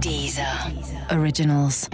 [0.00, 0.44] Deezer.
[1.10, 1.88] Originals.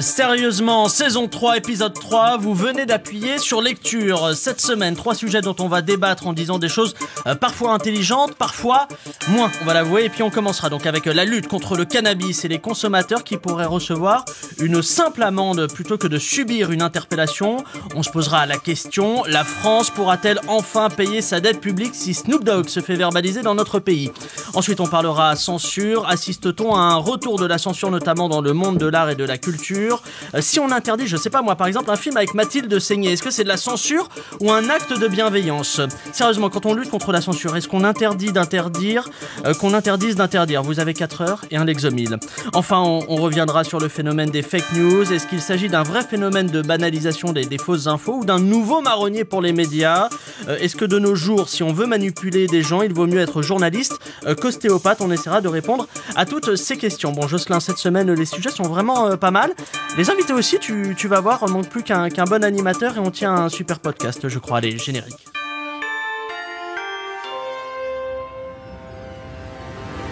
[0.00, 4.34] Sérieusement, saison 3, épisode 3, vous venez d'appuyer sur lecture.
[4.34, 6.94] Cette semaine, trois sujets dont on va débattre en disant des choses
[7.26, 8.88] euh, parfois intelligentes, parfois
[9.28, 10.04] moins, on va l'avouer.
[10.04, 13.36] Et puis on commencera donc avec la lutte contre le cannabis et les consommateurs qui
[13.36, 14.24] pourraient recevoir
[14.58, 17.62] une simple amende plutôt que de subir une interpellation.
[17.94, 22.44] On se posera la question, la France pourra-t-elle enfin payer sa dette publique si Snoop
[22.44, 24.10] Dogg se fait verbaliser dans notre pays?
[24.54, 26.08] Ensuite, on parlera censure.
[26.08, 29.24] Assiste-t-on à un retour de la censure, notamment dans le monde de l'art et de
[29.24, 29.81] la culture?
[29.90, 33.12] Euh, si on interdit, je sais pas moi, par exemple, un film avec Mathilde Seigné,
[33.12, 34.08] est-ce que c'est de la censure
[34.40, 35.80] ou un acte de bienveillance?
[36.12, 39.08] Sérieusement, quand on lutte contre la censure, est-ce qu'on interdit d'interdire,
[39.44, 40.62] euh, qu'on interdise d'interdire?
[40.62, 42.18] Vous avez 4 heures et un Lexomil.
[42.54, 45.12] Enfin, on, reviendra sur le phénomène des fake news.
[45.12, 49.24] Est-ce qu'il s'agit d'un vrai phénomène de banalisation des, fausses infos ou d'un nouveau marronnier
[49.24, 50.08] pour les médias?
[50.48, 53.20] Euh, Est-ce que de nos jours, si on veut manipuler des gens, il vaut mieux
[53.20, 53.98] être journaliste
[54.40, 55.00] qu'ostéopathe?
[55.00, 55.86] On essaiera de répondre
[56.16, 57.12] à toutes ces questions.
[57.12, 59.52] Bon, Jocelyn, cette semaine, les sujets sont vraiment pas mal.
[59.96, 63.34] Les invités aussi, tu, vas voir, on manque plus qu'un bon animateur et on tient
[63.34, 64.58] un super podcast, je crois.
[64.58, 65.26] Allez, générique.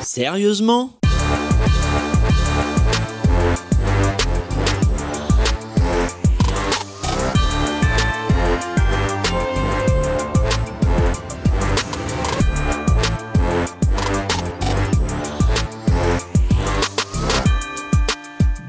[0.00, 0.99] Sérieusement?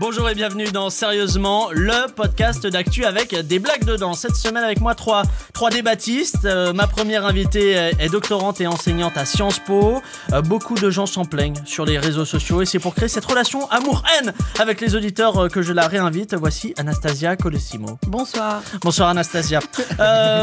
[0.02, 4.16] Bonjour et bienvenue dans Sérieusement, le podcast d'actu avec des blagues dedans.
[4.16, 5.22] Cette semaine avec moi, trois,
[5.54, 6.46] trois débattistes.
[6.46, 10.02] Euh, ma première invitée est, doctorante et enseignante à Sciences Po.
[10.34, 13.26] Euh, beaucoup de gens s'en plaignent sur les réseaux sociaux et c'est pour créer cette
[13.26, 16.34] relation amour-haine avec les auditeurs euh, que je la réinvite.
[16.34, 18.00] Voici Anastasia Colosimo.
[18.08, 18.64] Bonsoir.
[18.82, 19.60] Bonsoir Anastasia.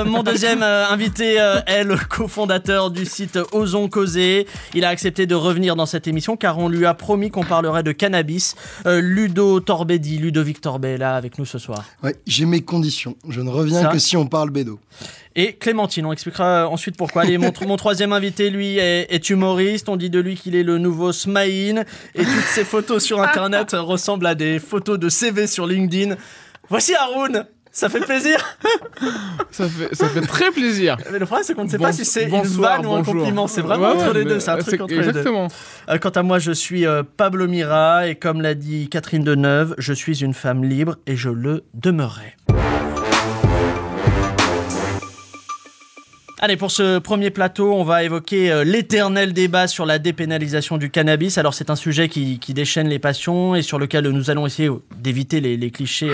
[0.06, 1.34] mon deuxième invité
[1.66, 4.46] est le cofondateur du site Osons Causer.
[4.74, 7.82] Il a accepté de revenir dans cette émission car on lui a promis qu'on parlerait
[7.82, 8.54] de cannabis.
[8.86, 11.84] Ludo Torbedi, Ludovic Torbet, là avec nous ce soir.
[12.02, 13.16] Ouais, j'ai mes conditions.
[13.28, 14.78] Je ne reviens que si on parle bédo.
[15.34, 17.22] Et Clémentine, on expliquera ensuite pourquoi.
[17.22, 19.88] Allez, mon, mon troisième invité, lui, est, humoriste.
[19.88, 21.84] On dit de lui qu'il est le nouveau Smaïn.
[22.14, 26.16] Et toutes ses photos sur Internet ressemblent à des photos de CV sur LinkedIn.
[26.68, 27.46] Voici Haroun
[27.78, 28.36] ça fait plaisir
[29.52, 32.04] ça, fait, ça fait très plaisir Mais le problème, c'est qu'on ne sait pas si
[32.04, 33.46] c'est une vanne ou un compliment.
[33.46, 35.44] C'est vraiment entre les deux, c'est un truc entre exactement.
[35.44, 35.94] les deux.
[35.94, 39.76] Euh, quant à moi, je suis euh, Pablo Mira, et comme l'a dit Catherine Deneuve,
[39.78, 42.34] je suis une femme libre et je le demeurerai.
[46.40, 50.90] Allez, pour ce premier plateau, on va évoquer euh, l'éternel débat sur la dépénalisation du
[50.90, 51.38] cannabis.
[51.38, 55.40] Alors, c'est un sujet qui, déchaîne les passions et sur lequel nous allons essayer d'éviter
[55.40, 56.10] les, clichés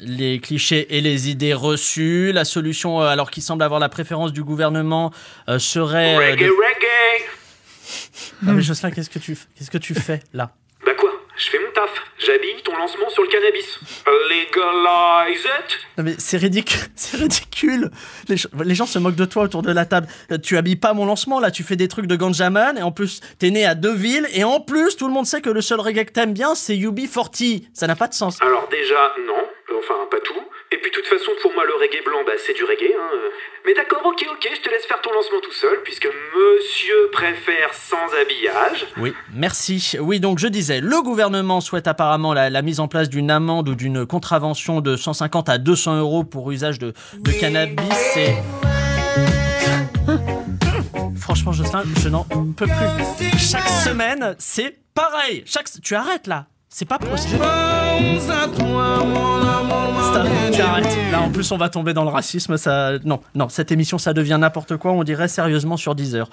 [0.00, 2.32] les clichés et les idées reçues.
[2.32, 5.12] La solution, euh, alors qui semble avoir la préférence du gouvernement,
[5.48, 6.14] euh, serait.
[6.14, 7.22] Euh, reggae, reggae
[8.42, 10.50] Non mais Jocelyn, qu'est-ce que tu, qu'est-ce que tu fais là?
[10.84, 11.10] Bah quoi?
[11.36, 11.90] Je fais mon taf.
[12.18, 13.78] J'habille ton lancement sur le cannabis.
[14.06, 17.90] Legalize it Non mais c'est ridicule, c'est ridicule.
[18.28, 20.06] Les, les, gens se moquent de toi autour de la table.
[20.42, 23.20] Tu habilles pas mon lancement là, tu fais des trucs de ganjaman et en plus
[23.38, 26.04] t'es né à Deauville et en plus tout le monde sait que le seul reggae
[26.06, 27.68] que t'aimes bien c'est UB40.
[27.74, 28.40] Ça n'a pas de sens.
[28.40, 29.45] Alors déjà non,
[29.78, 30.34] enfin pas tout.
[30.72, 32.92] Et puis de toute façon, pour moi, le reggae blanc, bah, c'est du reggae.
[32.98, 33.30] Hein.
[33.64, 37.72] Mais d'accord, ok, ok, je te laisse faire ton lancement tout seul, puisque monsieur préfère
[37.72, 38.86] sans habillage.
[38.96, 39.96] Oui, merci.
[40.00, 43.74] Oui, donc je disais, le gouvernement souhaite apparemment la, mise en place d'une amende ou
[43.74, 48.16] d'une contravention de 150 à 200 euros pour usage de, de cannabis.
[48.16, 48.30] Et...
[51.20, 53.38] Franchement, Jocelyn, je n'en peux plus.
[53.38, 55.42] Chaque semaine, c'est pareil.
[55.46, 55.68] Chaque...
[55.82, 56.46] Tu arrêtes là.
[56.78, 57.42] C'est pas possible.
[61.10, 62.58] Là, en plus, on va tomber dans le racisme.
[62.58, 64.92] Ça, non, non, cette émission, ça devient n'importe quoi.
[64.92, 66.28] On dirait sérieusement sur 10 heures.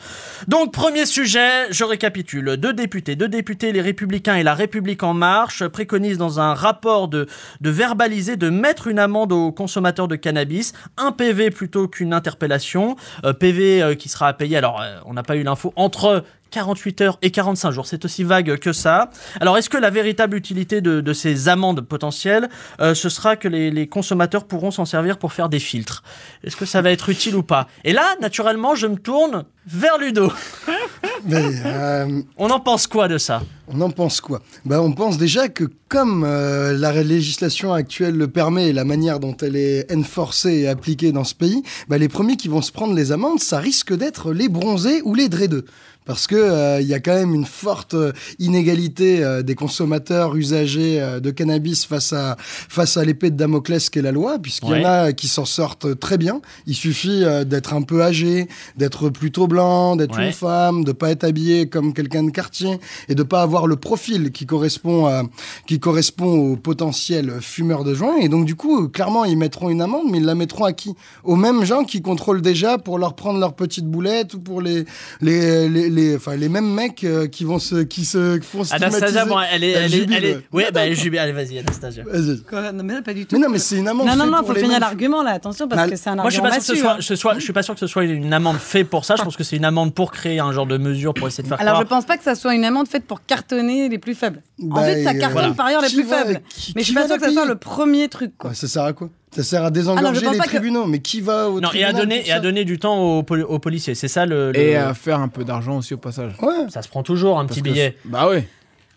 [0.49, 2.57] Donc, premier sujet, je récapitule.
[2.57, 7.07] Deux députés, deux députés, les Républicains et la République en marche préconisent dans un rapport
[7.07, 7.25] de,
[7.61, 12.97] de verbaliser, de mettre une amende aux consommateurs de cannabis, un PV plutôt qu'une interpellation.
[13.23, 14.57] Euh, PV euh, qui sera payé.
[14.57, 17.87] Alors, euh, on n'a pas eu l'info entre 48 heures et 45 jours.
[17.87, 19.09] C'est aussi vague que ça.
[19.39, 23.87] Alors, est-ce que la véritable utilité de, ces amendes potentielles, euh, ce sera que les,
[23.87, 26.03] consommateurs pourront s'en servir pour faire des filtres?
[26.43, 27.67] Est-ce que ça va être utile ou pas?
[27.83, 30.31] Et là, naturellement, je me tourne vers Ludo.
[31.25, 33.41] Mais, euh, On en pense quoi de ça?
[33.67, 34.41] On en pense quoi?
[34.65, 39.19] Bah, On pense déjà que comme euh, la législation actuelle le permet et la manière
[39.19, 42.71] dont elle est enforcée et appliquée dans ce pays, bah, les premiers qui vont se
[42.71, 45.65] prendre les amendes, ça risque d'être les bronzés ou les dreadeux
[46.05, 50.35] parce que euh, il y a quand même une forte euh, inégalité euh, des consommateurs
[50.35, 54.85] usagers de cannabis face à face à l'épée de Damoclès qu'est la loi, puisqu'il y
[54.85, 56.41] en a qui s'en sortent très bien.
[56.67, 58.47] Il suffit d'être un peu âgé,
[58.77, 62.79] d'être plutôt blanc, d'être une femme, de pas être habillé comme quelqu'un de quartier
[63.09, 65.23] et de pas avoir le profil qui correspond à,
[65.67, 68.17] qui correspond au potentiel fumeur de joint.
[68.17, 70.95] Et donc, du coup, clairement, ils mettront une amende, mais ils la mettront à qui?
[71.23, 74.85] Aux mêmes gens qui contrôlent déjà pour leur prendre leurs petites boulettes ou pour les,
[75.21, 78.89] les, les, les, enfin, les mêmes mecs euh, qui vont se, qui se font Anastasia,
[79.07, 79.25] stigmatiser.
[79.29, 80.71] bon, elle est, Elle elle est, elle est, ouais.
[80.71, 81.19] bah, elle jubile.
[81.19, 82.03] Allez, vas-y, Anastasia.
[82.05, 82.41] Vas-y.
[82.43, 83.35] Quoi Non, mais là, pas du tout.
[83.35, 84.07] Mais non, mais c'est une amende.
[84.07, 86.39] Non, non, non, faut finir l'argument là, attention, parce que c'est un Moi, je suis
[86.39, 86.97] argument pas sûr que ce massue, soit, hein.
[87.01, 89.15] ce soit- je suis pas sûr que ce soit une amende faite pour ça.
[89.17, 91.47] Je pense que c'est une amende pour créer un genre de mesure pour essayer de
[91.49, 94.15] faire Alors, je pense pas que ça soit une amende faite pour cartonner les plus
[94.15, 94.41] faibles.
[94.59, 95.53] Bah, Ensuite, ça cartonne voilà.
[95.53, 96.41] par ailleurs les Qui plus va- faibles.
[96.49, 98.31] qui- Mais je suis pas sûr que ça soit le premier truc.
[98.37, 98.49] Quoi.
[98.51, 99.09] Ouais, ça sert à quoi?
[99.35, 100.85] Ça sert à Ah non, désengorger je pense les pas que- tribunaux.
[100.85, 103.23] Mais qui va au Non, et tribunal à donner, et à donner du temps aux,
[103.23, 103.95] poli- aux policiers.
[103.95, 104.51] C'est ça le.
[104.51, 106.33] le- Et à faire un peu d'argent aussi au passage.
[106.41, 106.69] Ouais.
[106.69, 107.97] Ça se prend toujours un Parce petit que- billet.
[108.05, 108.47] Bah ouais.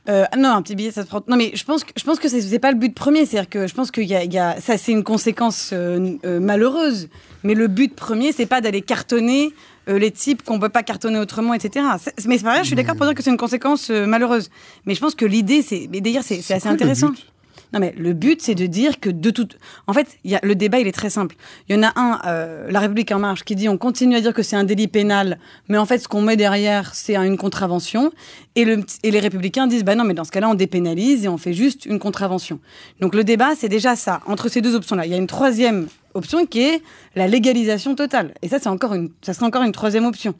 [0.09, 1.21] Euh, non, un petit billet, ça se prend.
[1.27, 3.27] Non, mais je pense que je pense que c'est pas le but premier.
[3.27, 6.12] C'est-à-dire que je pense qu'il y a, il y a- ça, c'est une conséquence euh,
[6.25, 7.09] euh, malheureuse.
[7.43, 9.53] Mais le but premier, c'est pas d'aller cartonner
[9.88, 11.85] euh, les types qu'on peut pas cartonner autrement, etc.
[12.27, 14.49] Mais c'est pareil, je suis d'accord pour dire que c'est une conséquence euh, malheureuse.
[14.85, 17.09] Mais je pense que l'idée, c'est, mais d'ailleurs, c'est assez le intéressant.
[17.11, 17.27] but
[17.73, 20.55] Non mais le but c'est de dire que de toute, en fait, y a le
[20.55, 21.37] débat il est très simple.
[21.69, 24.21] Il y en a un, euh, La République en marche, qui dit on continue à
[24.21, 27.37] dire que c'est un délit pénal, mais en fait ce qu'on met derrière c'est une
[27.37, 28.13] contravention.
[28.55, 31.29] Et, le, et les Républicains disent bah non mais dans ce cas-là on dépénalise et
[31.29, 32.61] on fait juste une contravention.
[33.01, 35.07] Donc le débat c'est déjà ça entre ces deux options là.
[35.07, 36.83] Il y a une troisième option qui est
[37.15, 38.35] la légalisation totale.
[38.43, 40.35] Et ça c'est encore une, ça serait encore une troisième option.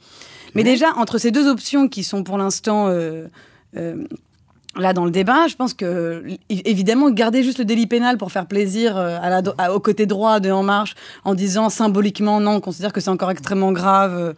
[0.55, 3.27] Mais déjà entre ces deux options qui sont pour l'instant euh,
[3.77, 4.05] euh,
[4.77, 8.47] là dans le débat, je pense que évidemment garder juste le délit pénal pour faire
[8.47, 9.19] plaisir euh,
[9.73, 10.95] au côté droit de En Marche
[11.25, 14.35] en disant symboliquement non, on considère que c'est encore extrêmement grave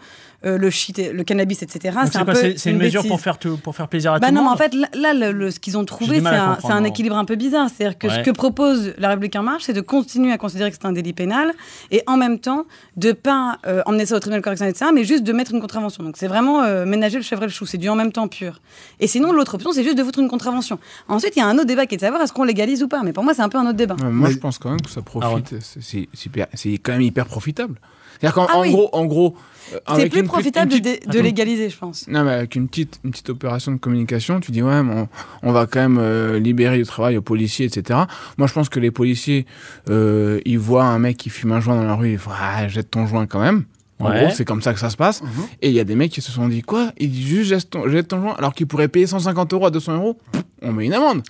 [0.46, 1.96] euh, le shit, le cannabis, etc.
[2.06, 3.11] C'est un quoi peu C'est c'est une mesure bêtise.
[3.11, 4.75] pour faire, tout- pour faire plaisir à Bah tout le non, mais monde en fait,
[4.75, 7.69] là, là, le, le- ce qu'ils ont trouvé, c'est un, équilibre un peu bizarre.
[7.69, 8.14] C'est-à-dire que Ouais.
[8.14, 10.93] ce que propose la République en marche, c'est de continuer à considérer que c'est un
[10.93, 11.52] délit pénal
[11.90, 15.25] et en même temps de pas euh, emmener ça au tribunal correctionnel, etc., mais juste
[15.25, 16.05] de mettre une contravention.
[16.05, 17.67] Donc c'est vraiment euh, ménager le chèvre et le chou.
[17.67, 18.61] C'est du en même temps pur.
[19.00, 20.79] Et sinon, l'autre option, c'est juste de foutre une contravention.
[21.08, 22.88] Ensuite, il y a un autre débat qui est de savoir est-ce qu'on légalise ou
[22.88, 23.02] pas.
[23.02, 23.96] Mais pour moi, c'est un peu un autre débat.
[24.00, 25.41] Ouais, moi, Mais- je pense quand même que ça Ah ouais.
[25.43, 25.55] profite.
[26.25, 27.75] hyper- c'est quand même hyper profitable.
[28.20, 28.70] C'est-à-dire qu'en Ah en oui.
[28.73, 29.37] gros, en gros,
[29.73, 32.06] euh, C'est plus petite- profitable une de, petite- de légaliser, je pense.
[32.09, 35.09] Non, mais avec une petite, une petite opération de communication, tu dis ouais, mais on,
[35.49, 38.00] on va quand même euh, libérer du travail aux policiers, etc.
[38.38, 39.47] Moi, je pense que les policiers,
[39.91, 42.67] euh, ils voient un mec qui fume un joint dans la rue, ils font ah,
[42.69, 43.65] jette ton joint quand même.
[44.00, 44.20] En Ouais.
[44.26, 45.23] gros, c'est comme ça que ça se passe.
[45.23, 45.29] Mhm.
[45.61, 47.70] Et il y a des mecs qui se sont dit quoi Il dit juste jette
[47.70, 50.19] ton, jette ton joint, alors qu'ils pourraient payer 150 euros à 200 euros.
[50.62, 51.23] On met une amende.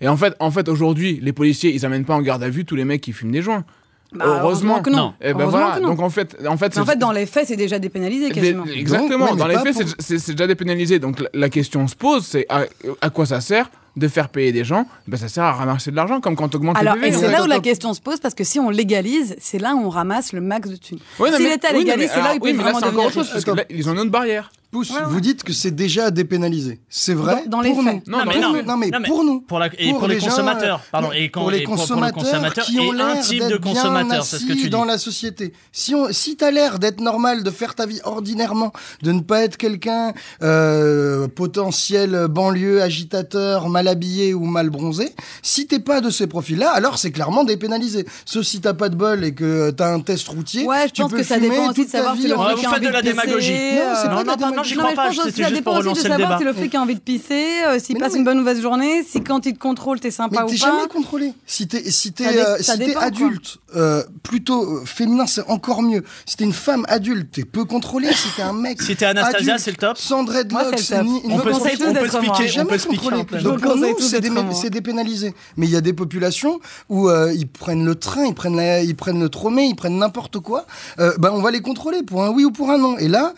[0.00, 2.64] Et en fait, en fait, aujourd'hui, les policiers, ils amènent pas en garde à vue
[2.64, 3.64] tous les mecs qui fument des joints.
[4.12, 4.82] Bah, Heureusement.
[4.82, 4.96] que non.
[4.96, 5.14] Non.
[5.20, 5.76] Et ben Heureusement voilà.
[5.76, 5.88] que non.
[5.90, 8.64] Donc en fait, en fait, en fait, dans les faits, c'est déjà dépénalisé quasiment.
[8.64, 9.26] des- Exactement.
[9.26, 10.98] Donc, ouais, dans les faits, pour- c'est- déjà dépénalisé.
[10.98, 12.64] Donc la, la question se pose, c'est à,
[13.00, 14.86] à quoi ça sert de faire payer des gens?
[15.08, 17.30] Ben, Ça sert à ramasser de l'argent, comme quand tu augmentes Alors, le et c'est
[17.30, 19.88] là où la question se pose, parce que si on légalise, c'est là où on
[19.90, 20.98] ramasse le max de thunes.
[21.18, 23.06] Ouais, si l'État légalise, c'est là où il peut oui, mais là, vraiment c'est encore
[23.06, 23.58] autre devenir chose, parce que Attends.
[23.58, 24.50] là, ils ont une barrière.
[24.70, 25.02] Pousse, Ouais, ouais.
[25.08, 26.80] vous dites que c'est déjà dépénalisé.
[26.88, 28.06] C'est vrai Dans- dans les pour faits.
[28.06, 28.12] nous.
[28.12, 28.62] Non, mais les non.
[28.64, 29.40] Non, mais pour nous.
[29.40, 31.74] Pour, la, et pour, Pour les, les gens, consommateurs, pardon, et quand, pour les pour-
[31.74, 34.38] pour le consommateurs consommateur qui ont et un l'air type de d'être bien consommateur, c'est
[34.38, 34.70] ce que tu dis.
[34.70, 35.52] dans la société.
[35.72, 38.72] Si on, si t'as l'air d'être normal, de faire ta vie ordinairement,
[39.02, 40.12] de ne pas être quelqu'un
[40.42, 45.10] euh, potentiel banlieue agitateur, mal habillé ou mal bronzé,
[45.42, 48.06] si t'es pas de ces profils-là, alors c'est clairement dépénalisé.
[48.24, 51.02] Sauf si t'as pas de bol et que t'as un test routier, Ouais, je tu
[51.02, 52.88] pense peux que ça dépend aussi de toute ta savoir vie si vous faites de
[52.88, 53.50] la démagogie.
[53.52, 55.06] Non, c'est pas de la non, non, j'y crois mais je pas.
[55.08, 56.38] pense aussi C'était ça juste dépend pour aussi de relancer le savoir débat.
[56.38, 58.60] si le flic a envie de pisser, euh, s'il passe non, une bonne ou mauvaise
[58.60, 60.66] journée, si quand il te contrôle, t'es Mais sympa ou t'es pas.
[60.66, 61.32] jamais contrôlé.
[61.46, 66.04] Si t'es si t'es euh, t'es adulte, euh, plutôt féminin, c'est encore mieux.
[66.26, 68.12] Si t'es une femme adulte, t'es peu contrôlé.
[68.12, 69.96] Si t'es un mec, Si t'es Anastasia, c'est le top.
[69.96, 71.78] sans dreadlocks, c'est ni une On peut, expliquer.
[71.78, 73.10] T'es on jamais peut expliquer
[73.42, 73.60] Donc
[74.00, 74.20] c'est
[74.52, 75.34] c'est dépénalisé.
[75.56, 79.20] Mais il y a des populations où ils prennent le train, ils prennent, ils prennent
[79.20, 80.66] le tromé, ils prennent n'importe quoi.
[80.98, 82.98] Ben on va les contrôler pour un oui ou pour un non.
[82.98, 83.32] Et là,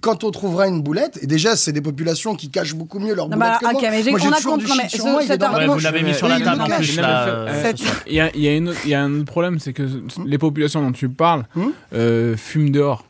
[0.00, 3.28] quand on trouvera une boulette, et déjà c'est des populations qui cachent beaucoup mieux leur
[3.28, 3.74] Non, boulette bah, que moi.
[3.74, 6.02] ok, mais j'ai- Moi, on a compris, du mais ce- moi, cet Ouais, vous l'avez
[6.02, 7.72] mis sur la table le en plus Non, euh,
[8.08, 9.84] Il y a, y a une autre- il y a un autre problème, c'est que
[10.26, 11.68] les populations dont tu parles Hmm.
[11.94, 13.04] euh, fument dehors.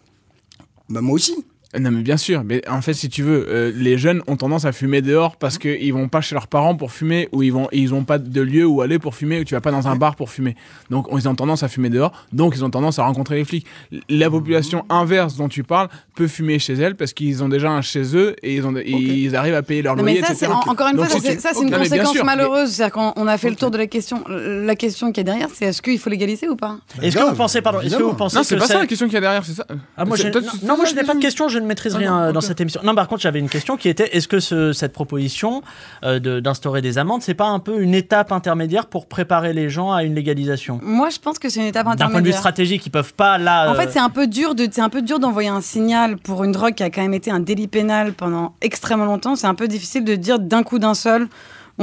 [0.90, 1.34] Bah moi aussi.
[1.78, 4.66] Non mais bien sûr, mais en fait si tu veux, euh, les jeunes ont tendance
[4.66, 7.68] à fumer dehors parce qu'ils vont pas chez leurs parents pour fumer ou ils vont
[7.72, 9.96] ils ont pas de lieu où aller pour fumer ou tu vas pas dans un
[9.96, 10.54] bar pour fumer.
[10.90, 13.66] Donc ils ont tendance à fumer dehors, donc ils ont tendance à rencontrer les flics.
[14.10, 17.80] La population inverse dont tu parles peut fumer chez elle parce qu'ils ont déjà un
[17.80, 20.52] chez eux et ils ont ils arrivent à payer leur Non, loyer mais ça, etc.
[20.52, 22.70] en- encore une Donc, fois, si ça, c'est une conséquence sûr, mais- malheureuse.
[22.72, 24.22] C'est-à-dire qu'on on a fait le tour de la question.
[24.28, 26.76] La question qui est derrière, c'est est-ce qu'il faut légaliser ou pas?
[27.00, 29.06] Est-ce que vous pensez, pardon, est-ce que vous pensez Non, c'est pas ça la question
[29.06, 29.64] qu'il y a derrière, c'est ça.
[29.96, 30.18] Ah, moi,
[30.64, 32.40] non, moi je n'ai pas de question, je, ne maîtrise Ah rien non, euh, dans
[32.40, 32.81] cette émission.
[32.85, 35.62] Non, par contre, j'avais une question qui était est-ce que ce- cette proposition
[36.04, 39.71] euh, de- d'instaurer des amendes, c'est pas un peu une étape intermédiaire pour préparer les
[39.71, 40.81] gens à une légalisation?
[40.83, 42.38] Moi, je pense que c'est une étape D'un point de vue intermédiaire.
[42.38, 43.71] stratégique, ils peuvent pas là.
[43.71, 46.16] En euh, fait, c'est un peu dur de, c'est un peu dur d'envoyer un signal
[46.19, 49.37] pour une drogue qui a quand même été un délit pénal pendant extrêmement longtemps.
[49.37, 51.28] C'est un peu difficile de dire d'un coup d'un seul,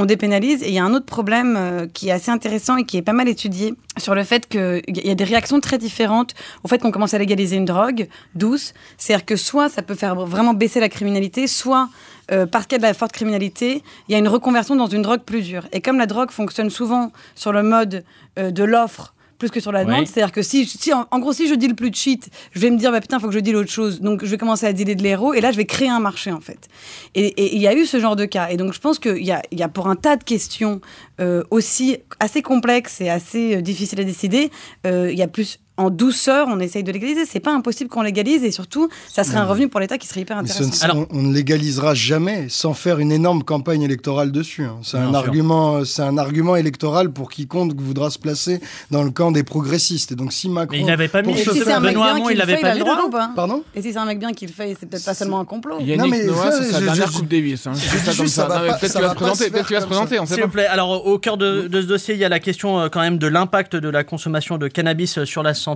[0.00, 0.62] on dépénalise.
[0.62, 3.02] Et il y a un autre problème euh, qui est assez intéressant et qui est
[3.02, 6.78] pas mal étudié sur le fait qu'il y a des réactions très différentes au fait
[6.78, 8.72] qu'on commence à légaliser une drogue douce.
[8.96, 11.88] C'est-à-dire que soit ça peut faire vraiment baisser la criminalité, soit
[12.32, 14.86] euh, parce qu'il y a de la forte criminalité, il y a une reconversion dans
[14.86, 15.66] une drogue plus dure.
[15.72, 18.04] Et comme la drogue fonctionne souvent sur le mode
[18.38, 20.06] euh, de l'offre plus que sur la demande, Oui.
[20.06, 22.70] c'est-à-dire que si, si en, en gros, si je deal plus de shit, je vais
[22.70, 24.00] me dire, bah putain, faut que je deal autre chose.
[24.00, 26.30] Donc, je vais commencer à dealer de l'héros, et là, je vais créer un marché,
[26.30, 26.68] en fait.
[27.16, 28.50] Et il y a eu ce genre de cas.
[28.50, 30.80] Et donc, je pense qu'il y a, il y a pour un tas de questions
[31.20, 34.50] euh, aussi assez complexes et assez euh, difficiles à décider,
[34.86, 37.24] euh, il y a plus en douceur, on essaye de légaliser.
[37.26, 40.20] C'est pas impossible qu'on légalise, et surtout, ça serait un revenu pour l'État qui serait
[40.20, 40.64] hyper intéressant.
[40.70, 44.64] ne- Alors- on, on ne légalisera jamais sans faire une énorme campagne électorale dessus.
[44.64, 44.76] hein.
[44.82, 45.16] C'est un sûr.
[45.16, 48.60] argument, c'est un argument électoral pour quiconque voudra se placer
[48.90, 50.12] dans le camp des progressistes.
[50.12, 51.32] Et donc si Macron, Mais il n'avait pas mis.
[51.32, 53.30] Et si c'est un mec bien Hamon, il l'avait pas mis le droit ou pas
[53.34, 55.44] pardon, Et si c'est un mec bien qui le fait, c'est peut-être pas seulement un
[55.44, 55.76] complot.
[55.80, 57.66] Yannick mais Noah, ça, c'est sa dernière Coupe Davis.
[57.66, 57.72] hein.
[57.74, 60.34] ça juste, comme ça Non, pas- Peut-être qu'il va se présenter, peut-être qu'il va se
[60.34, 60.66] S'il vous plaît.
[60.66, 63.26] Alors, au cœur de, ce dossier, il y a la question euh, quand même de
[63.26, 65.69] l'impact de la consommation de cannabis sur la santé.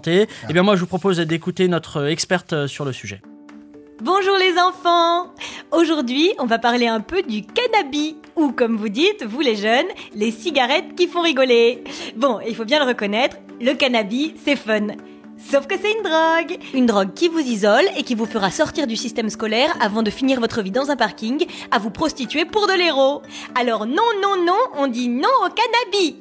[0.48, 3.20] Eh bien, moi, je vous propose d'écouter notre euh, experte euh, sur le sujet.
[4.02, 5.32] Bonjour les enfants
[5.70, 9.86] Aujourd'hui, on va parler un peu du cannabis, ou comme vous dites, vous les jeunes,
[10.14, 11.84] les cigarettes qui font rigoler.
[12.16, 14.88] Bon, il faut bien le reconnaître, le cannabis, c'est fun.
[15.50, 16.58] Sauf que c'est une drogue.
[16.74, 20.10] Une drogue qui vous isole et qui vous fera sortir du système scolaire avant de
[20.10, 23.22] finir votre vie dans un parking à vous prostituer pour de l'héros.
[23.58, 26.14] Alors non, non, non, on dit non au cannabis.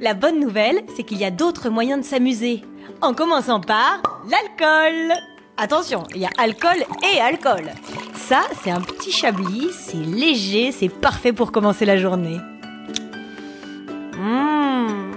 [0.00, 2.62] La bonne nouvelle, c'est qu'il y a d'autres moyens de s'amuser.
[3.00, 5.12] En commençant par l'alcool.
[5.56, 7.70] Attention, il y a alcool et alcool.
[8.14, 12.38] Ça, c'est un petit chablis, c'est léger, c'est parfait pour commencer la journée.
[14.16, 15.12] Mmh.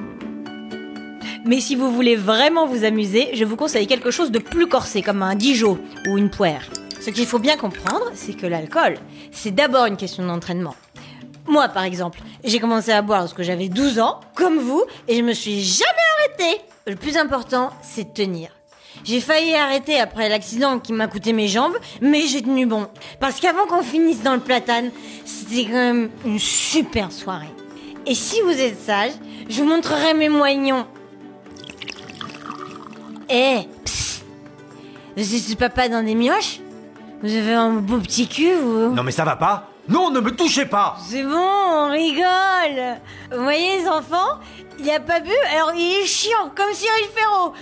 [1.45, 5.01] Mais si vous voulez vraiment vous amuser, je vous conseille quelque chose de plus corsé,
[5.01, 6.61] comme un Dijon ou une poire.
[6.99, 8.99] Ce qu'il faut bien comprendre, c'est que l'alcool,
[9.31, 10.75] c'est d'abord une question d'entraînement.
[11.47, 15.23] Moi, par exemple, j'ai commencé à boire lorsque j'avais 12 ans, comme vous, et je
[15.23, 16.61] me suis jamais arrêtée.
[16.87, 18.49] Le plus important, c'est de tenir.
[19.03, 22.87] J'ai failli arrêter après l'accident qui m'a coûté mes jambes, mais j'ai tenu bon.
[23.19, 24.89] Parce qu'avant qu'on finisse dans le platane,
[25.23, 27.53] c'était quand même une super soirée.
[28.05, 29.11] Et si vous êtes sage,
[29.47, 30.87] je vous montrerai mes moignons.
[33.29, 34.25] Eh, psst.
[35.15, 36.59] Vous êtes papa dans des mioches?
[37.21, 40.31] Vous avez un beau petit cul, vous Non mais ça va pas Non, ne me
[40.31, 42.97] touchez pas c'est bon, on rigole.
[43.29, 44.39] Vous voyez les enfants
[44.79, 47.53] Il a pas bu, alors il est chiant, comme Cyril Ferraud.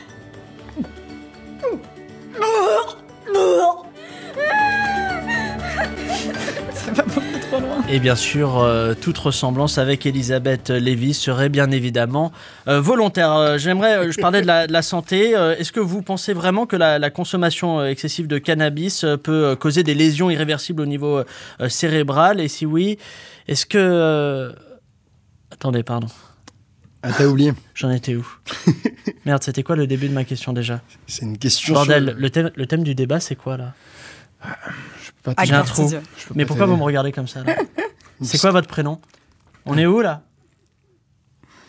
[7.90, 12.32] Et bien sûr, euh, toute ressemblance avec Elisabeth Lévy serait bien évidemment
[12.68, 13.34] euh, volontaire.
[13.34, 15.36] Euh, J'aimerais, euh, je parlais de la, de la santé.
[15.36, 19.84] Euh, Est-ce que vous pensez vraiment que la, la consommation excessive de cannabis peut causer
[19.84, 21.18] des lésions irréversibles au niveau
[21.62, 22.40] euh, cérébral?
[22.40, 22.98] Et si oui,
[23.48, 23.78] est-ce que...
[23.80, 24.52] euh,
[25.52, 26.08] Attendez, pardon.
[27.02, 27.54] Ah, t'as oublié.
[27.74, 28.28] J'en étais où?
[29.26, 30.82] Merde, c'était quoi le début de ma question déjà?
[31.08, 31.74] C'est une question.
[31.74, 33.74] Bordel, sur- le thème, le thème du débat, c'est quoi là?
[35.24, 35.90] Pas Ah, J'ai un trou.
[35.90, 37.56] je peux Mais pourquoi vous me regardez comme ça là?
[38.22, 39.00] C'est quoi votre prénom?
[39.66, 40.24] On est où là?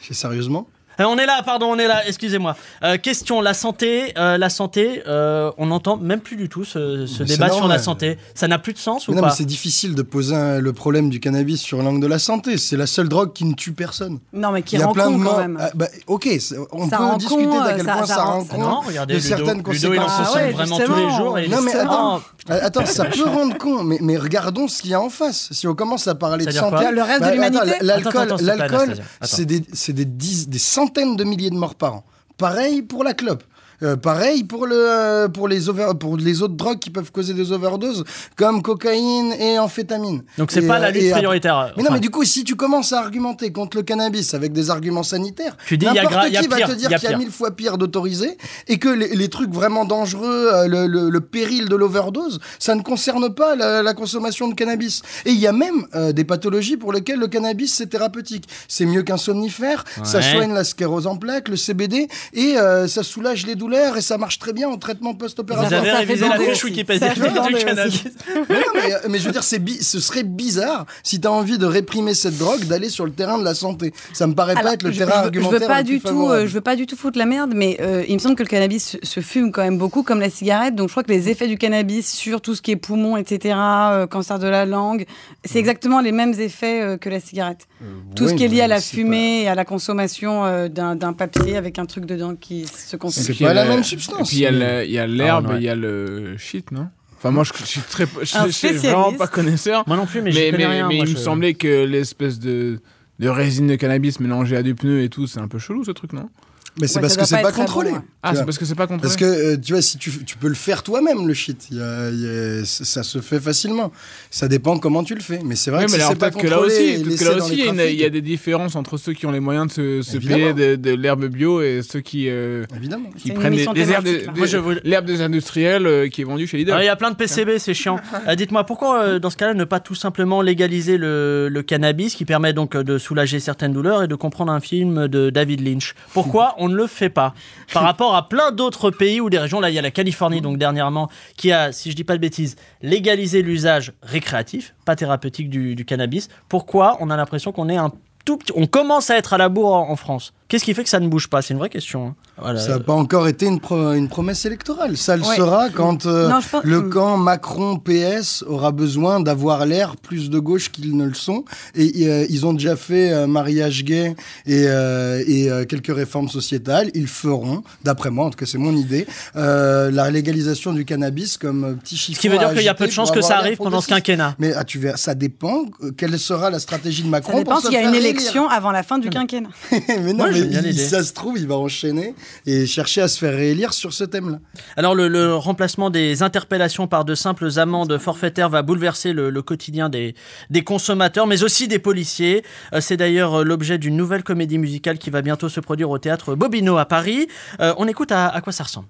[0.00, 0.68] C'est sérieusement?
[1.04, 2.56] On est là, pardon, on est là, excusez-moi.
[2.82, 7.06] Euh, question, la santé, euh, la santé, euh, on n'entend même plus du tout ce,
[7.24, 8.18] débat sur la santé.
[8.34, 9.34] Ça n'a plus de sens ou Mais Non, mais pas?
[9.34, 12.58] c'est difficile de poser un- le problème du cannabis sur l'angle de la santé.
[12.58, 14.18] C'est la seule drogue qui ne tue personne.
[14.32, 15.58] Non, mais qui rend plein de con quand même.
[15.60, 16.28] Ah, bah, ok,
[16.72, 18.58] on Ça peut rend discuter d'à euh, quel ça- point ça ça, rend- con.
[18.58, 20.28] Non, regardez, de Ludo, certaines Ludo, il en conséquences.
[20.30, 21.38] Ah ouais, vraiment tous les jours.
[21.38, 24.90] Et Non, mais attends, Euh, Attends, ça peut rendre con, mais, mais regardons ce qu'il
[24.90, 25.48] y a en face.
[25.52, 29.62] Si on commence à parler de santé, Le reste de bah, l'humanité L'alcool, c'est des,
[29.72, 30.58] c'est des, dix- des
[30.92, 32.04] de milliers de morts par an.
[32.36, 33.44] Pareil pour la clope.
[33.82, 37.34] Euh, pareil pour, le, euh, pour, les over, pour les autres drogues qui peuvent causer
[37.34, 38.04] des overdoses,
[38.36, 40.22] comme cocaïne et amphétamine.
[40.38, 41.72] Donc c'est pas euh, la lutte prioritaire.
[41.76, 44.70] Mais non, mais du coup, si tu commences à argumenter contre le cannabis avec des
[44.70, 46.72] arguments sanitaires, Tu dis, il y a n'importe il y a qui va pire, te
[46.74, 48.36] dire il y a qu'il y a mille fois pire d'autoriser
[48.68, 52.82] et que les, les trucs vraiment dangereux, le, le- le péril de l'overdose, ça ne
[52.82, 55.02] concerne pas la, la consommation de cannabis.
[55.24, 58.46] Et il y a même euh, des pathologies pour lesquelles le cannabis c'est thérapeutique.
[58.68, 63.02] C'est mieux qu'un somnifère, ça soigne la sclérose en plaques, le CBD et euh, ça
[63.02, 65.80] soulage les douleurs et ça marche très bien en traitement Vous post-opératoire.
[65.80, 66.64] avez révisé la fiche.
[66.64, 67.20] Wikipédia du
[67.64, 68.04] cannabis.
[68.48, 71.32] Mais, non, mais, mais je veux dire, c'est bi- ce serait bizarre si tu as
[71.32, 73.92] envie de réprimer cette drogue d'aller sur le terrain de la santé.
[74.12, 75.58] Ça me paraît Alors, pas être le je- terrain je, argumentaire.
[75.58, 77.76] Je veux pas du tout, euh, je veux pas du tout foutre la merde, mais
[77.80, 80.30] euh, il me semble que le cannabis se, se fume quand même beaucoup, comme la
[80.30, 80.74] cigarette.
[80.74, 83.54] Donc je crois que les effets du cannabis sur tout ce qui est poumon, etc.,
[83.58, 85.04] euh, cancer de la langue,
[85.44, 87.66] c'est exactement les mêmes effets euh, que la cigarette.
[88.14, 90.96] Tout oui, ce qui est lié à la fumée et à la consommation euh, d'un
[90.96, 93.24] d'un papier avec un truc dedans qui se consomme.
[93.24, 95.58] C'est puis, pas la Et puis il y a l'herbe, Ah, ouais.
[95.58, 96.88] il y a le shit, non?
[97.16, 99.84] Enfin, moi, je, je suis très, je, suis vraiment pas connaisseur.
[99.86, 100.88] Moi non plus, mais, Mais, je mais- rien.
[100.88, 102.80] mais moi, il me semblait que l'espèce de,
[103.18, 105.90] de résine de cannabis mélangée à du pneu et tout, c'est un peu chelou ce
[105.90, 106.30] truc, non?
[106.80, 107.90] Mais c'est Ouais, parce que c'est pas contrôlé.
[107.90, 108.02] bon, ouais.
[108.22, 110.36] Ah, c'est parce que c'est pas contrôlé Parce que euh, tu vois, si tu, tu
[110.36, 112.28] peux le faire toi-même, le shit, il y a- il y
[112.60, 113.92] a- ça se fait facilement.
[114.30, 115.40] Ça dépend comment tu le fais.
[115.44, 117.94] Mais c'est vrai que mais si alors c'est pas là contrôlé aussi, que là il
[117.98, 120.76] y, a y des différences entre ceux qui ont les moyens de se, payer de,
[120.76, 123.10] de l'herbe bio et ceux qui, euh, Évidemment.
[123.16, 124.24] qui prennent des, herbes des-
[124.58, 126.72] vous- l'herbe des industriels euh, qui est vendue chez Lidl.
[126.74, 127.96] Ah, Il y a plein de PCB, c'est chiant.
[128.36, 132.52] Dites-moi, pourquoi dans ce cas-là ne pas tout simplement légaliser le, le cannabis qui permet
[132.52, 135.94] donc de soulager certaines douleurs et de comprendre un film de David Lynch?
[136.12, 137.34] Pourquoi on ne le fait pas.
[137.72, 140.40] Par rapport à plein d'autres pays ou des régions, là il y a la Californie
[140.40, 145.50] donc dernièrement qui a, si je dis pas de bêtises, légalisé l'usage récréatif, pas thérapeutique
[145.50, 146.28] du, cannabis.
[146.48, 146.96] Pourquoi?
[147.00, 147.92] On a l'impression qu'on est un
[148.24, 148.38] tout
[148.70, 151.28] commence à être à la bourre en France Qu'est-ce qui fait que ça ne bouge
[151.28, 151.40] pas?
[151.42, 152.08] C'est une vraie question.
[152.08, 152.14] hein.
[152.36, 152.58] Voilà.
[152.60, 154.96] Ça n'a pas encore été une, pro- une promesse électorale.
[154.96, 155.36] Ça le Ouais.
[155.36, 160.38] sera quand euh, Non, je pense- le camp Macron-PS aura besoin d'avoir l'air plus de
[160.38, 161.44] gauche qu'ils ne le sont.
[161.74, 164.14] Et euh, ils ont déjà fait un mariage gay
[164.46, 166.90] et, euh, et euh, quelques réformes sociétales.
[166.94, 171.36] Ils feront, d'après moi, en tout cas c'est mon idée, euh, la légalisation du cannabis
[171.36, 172.16] comme euh, petit chiffon.
[172.16, 173.42] Ce qui veut dire qu'il y a agiter peu de chances pour que ça avoir
[173.42, 174.06] l'air arrive pendant ce progressiste.
[174.16, 174.34] quinquennat.
[174.38, 175.64] Mais ah, tu verras, ça dépend.
[175.82, 177.88] euh, Quelle sera la stratégie de Macron Ça dépend pour se s'il y a faire
[177.90, 178.10] une élire.
[178.10, 179.50] élection avant la fin du quinquennat.
[179.88, 182.14] mais non, Moi, mais j'aime bien il- ça se trouve, il va enchaîner
[182.46, 184.38] et chercher à se faire réélire sur ce thème-là.
[184.76, 189.42] Alors le, le remplacement des interpellations par de simples amendes forfaitaires va bouleverser le, le
[189.42, 190.14] quotidien des,
[190.50, 192.42] des consommateurs, mais aussi des policiers.
[192.72, 195.98] Euh, C'est d'ailleurs euh, l'objet d'une nouvelle comédie musicale qui va bientôt se produire au
[195.98, 197.26] théâtre Bobino à Paris.
[197.60, 198.86] Euh, on écoute à, à quoi ça ressemble.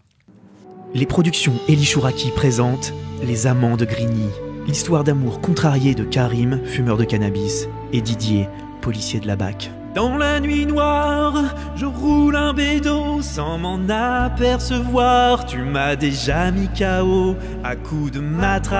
[0.94, 2.92] Les productions Eli Chouraki présentent
[3.24, 4.28] Les Amants de Grigny,
[4.66, 8.48] l'histoire d'amour contrariée de Karim, fumeur de cannabis, et Didier,
[8.80, 9.70] policier de la BAC.
[9.94, 11.34] Dans la nuit noire,
[11.74, 15.46] je roule un bédo sans m'en apercevoir.
[15.46, 18.70] Tu m'as déjà mis KO à coups de matraque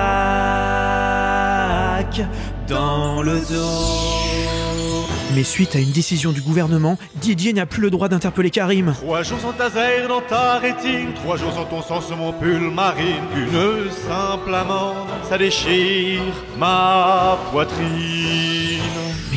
[2.67, 5.01] dans le dos.
[5.35, 8.93] Mais suite à une décision du gouvernement, Didier n'a plus le droit d'interpeller Karim.
[8.93, 13.23] Trois jours sans taser dans ta rétine, trois jours sans ton sur mon pull marine.
[13.35, 16.21] Une simple amende, ça déchire
[16.57, 18.90] ma poitrine.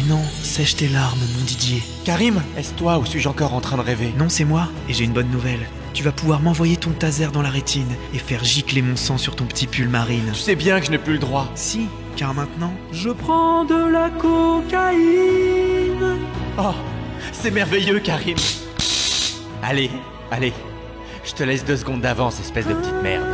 [0.09, 1.83] Non, sèche tes larmes, mon Didier.
[2.05, 4.13] Karim, est-ce toi ou suis-je encore en train de rêver?
[4.19, 5.67] Non, c'est moi, et j'ai une bonne nouvelle.
[5.95, 9.35] Tu vas pouvoir m'envoyer ton taser dans la rétine et faire gicler mon sang sur
[9.35, 10.31] ton petit pull marine.
[10.35, 11.51] Tu sais bien que je n'ai plus le droit.
[11.55, 11.87] Si,
[12.17, 14.99] car maintenant, Je prends de la cocaïne.
[16.59, 16.75] Oh,
[17.33, 18.37] c'est merveilleux, Karim.
[19.63, 19.91] Allez,
[20.31, 20.53] allez,
[21.25, 23.25] je te laisse deux secondes d'avance, espèce de petite merde.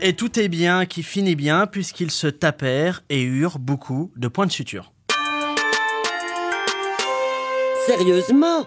[0.00, 4.46] Et tout est bien qui finit bien puisqu'ils se tapèrent et eurent beaucoup de points
[4.46, 4.92] de suture.
[7.86, 8.66] Sérieusement?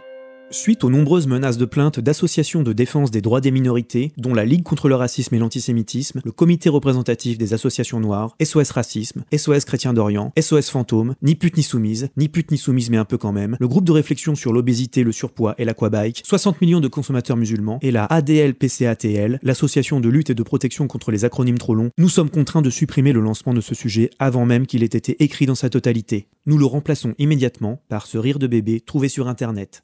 [0.54, 4.44] Suite aux nombreuses menaces de plainte d'associations de défense des droits des minorités, dont la
[4.44, 9.64] Ligue contre le racisme et l'antisémitisme, le Comité représentatif des associations noires, SOS Racisme, SOS
[9.64, 13.18] Chrétien d'Orient, SOS Fantôme, Ni pute ni soumise, Ni pute ni soumise mais un peu
[13.18, 16.90] quand même, le groupe de réflexion sur l'obésité, le surpoids et l'aquabike, 60 millions de
[16.90, 21.76] consommateurs musulmans, et la ADL-PCATL, l'association de lutte et de protection contre les acronymes trop
[21.76, 24.88] longs, nous sommes contraints de supprimer le lancement de ce sujet avant même qu'il ait
[24.88, 26.28] été écrit dans sa totalité.
[26.46, 29.84] Nous le remplaçons immédiatement par ce rire de bébé trouvé sur internet.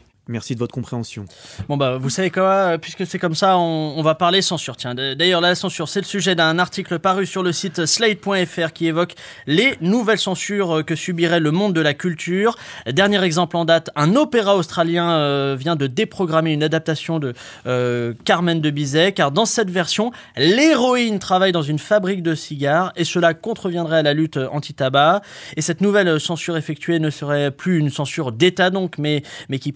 [0.27, 1.25] Merci de votre compréhension.
[1.67, 4.77] Bon bah vous savez quoi, euh, puisque c'est comme ça, on, va parler censure.
[4.77, 8.85] Tiens, d'ailleurs la censure, c'est le sujet d'un article paru sur le site slate.fr qui
[8.85, 9.15] évoque
[9.47, 12.55] les nouvelles censures euh, que subirait le monde de la culture.
[12.85, 17.33] Dernier exemple en date, un opéra australien euh, vient de déprogrammer une adaptation de
[18.23, 23.05] Carmen de Bizet, car dans cette version, l'héroïne travaille dans une fabrique de cigares et
[23.05, 25.21] cela contreviendrait à la lutte anti-tabac.
[25.57, 29.71] Et cette nouvelle censure effectuée ne serait plus une censure d'État donc, mais, mais qui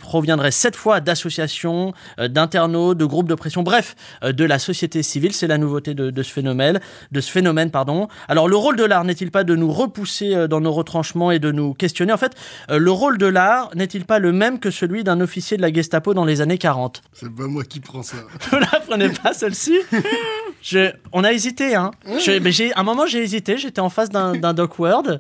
[0.52, 5.34] cette fois d'associations, euh, d'internautes, de groupes de pression, bref, euh, de la société civile.
[5.34, 6.80] C'est la nouveauté de, de ce phénomène.
[7.12, 8.08] De ce phénomène pardon.
[8.28, 11.40] Alors le rôle de l'art n'est-il pas de nous repousser euh, dans nos retranchements et
[11.40, 12.14] de nous questionner?
[12.14, 12.34] En fait,
[12.70, 16.14] le rôle de l'art n'est-il pas le même que celui d'un officier de la Gestapo
[16.14, 18.18] dans les années 40 C'est pas moi qui prends ça.
[18.52, 19.80] Vous la prenez pas celle-ci
[20.62, 21.92] Je- On a hésité, hein.
[22.26, 25.20] Je- mais j'ai, à un moment j'ai hésité, j'étais en face d'un, d'un Doc Word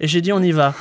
[0.00, 0.74] et j'ai dit on y va.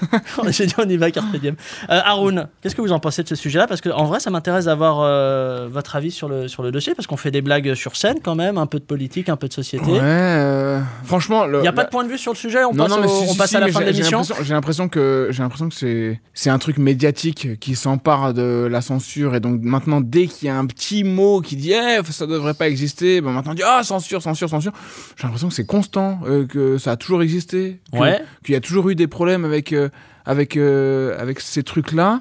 [0.48, 1.56] J'ai dit on y va, carpe diem.
[1.90, 3.66] Euh, Haroun, qu'est-ce que vous en pensez de ce sujet-là?
[3.66, 7.06] Parce qu'en vrai, ça m'intéresse d'avoir euh, votre avis sur le, sur le dossier, parce
[7.06, 9.52] qu'on fait des blagues sur scène quand même, un peu de politique, un peu de
[9.52, 9.90] société.
[9.90, 12.72] Ouais, euh, franchement, Il n'y a pas de point de vue sur le sujet On
[12.72, 14.22] non, passe, non, mais au- si, on si, passe si, à la fin de l'émission
[14.42, 19.60] J'ai l'impression que que c'est un truc médiatique qui s'empare de la censure et donc
[19.62, 23.20] maintenant dès qu'il y a un petit mot qui dit eh, ça devrait pas exister,
[23.20, 24.72] ben maintenant on dit ah censure censure censure.
[25.16, 28.20] J'ai l'impression que c'est constant, euh, que ça a toujours existé, Ouais.
[28.44, 29.89] qu'il y a toujours eu des problèmes avec euh,
[30.30, 32.20] avec euh, avec ces trucs là.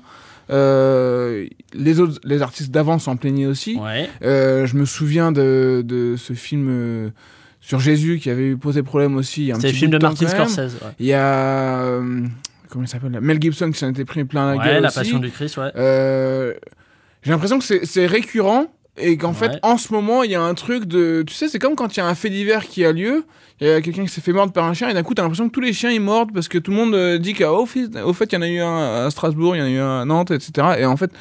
[0.49, 3.77] les autres les artistes d'avant s'en plaignaient aussi.
[3.77, 4.09] Ouais.
[4.23, 7.09] Euh, je me souviens de, de ce film euh,
[7.61, 9.51] sur Jésus qui avait posé problème aussi.
[9.55, 10.27] C'était le film de Martin.
[10.27, 10.57] Scorsese.
[10.81, 10.91] ouais.
[10.99, 11.79] Il y a.
[11.81, 12.21] euh,
[12.69, 14.81] comment il s'appelle Mel Gibson qui s'en était pris plein la Ouais, gueule.
[14.81, 14.97] La aussi.
[14.99, 15.71] Passion du Christ, ouais.
[15.75, 16.53] Euh,
[17.23, 19.33] J'ai l'impression que c'est- c'est récurrent et qu'en Ouais.
[19.35, 21.23] fait, en ce moment, il y a un truc de.
[21.25, 23.25] Tu sais, c'est comme quand il y a un fait divers qui a lieu.
[23.61, 25.21] Il y a quelqu'un qui s'est fait mordre par un chien et d'un coup, t'as
[25.23, 27.65] l'impression que tous les chiens ils mordent parce que tout le monde euh, dit qu'au
[27.65, 29.69] fait, au fait, il y en a eu un à Strasbourg, il y en a
[29.69, 30.67] eu un à Nantes, etc.
[30.79, 31.11] Et en fait,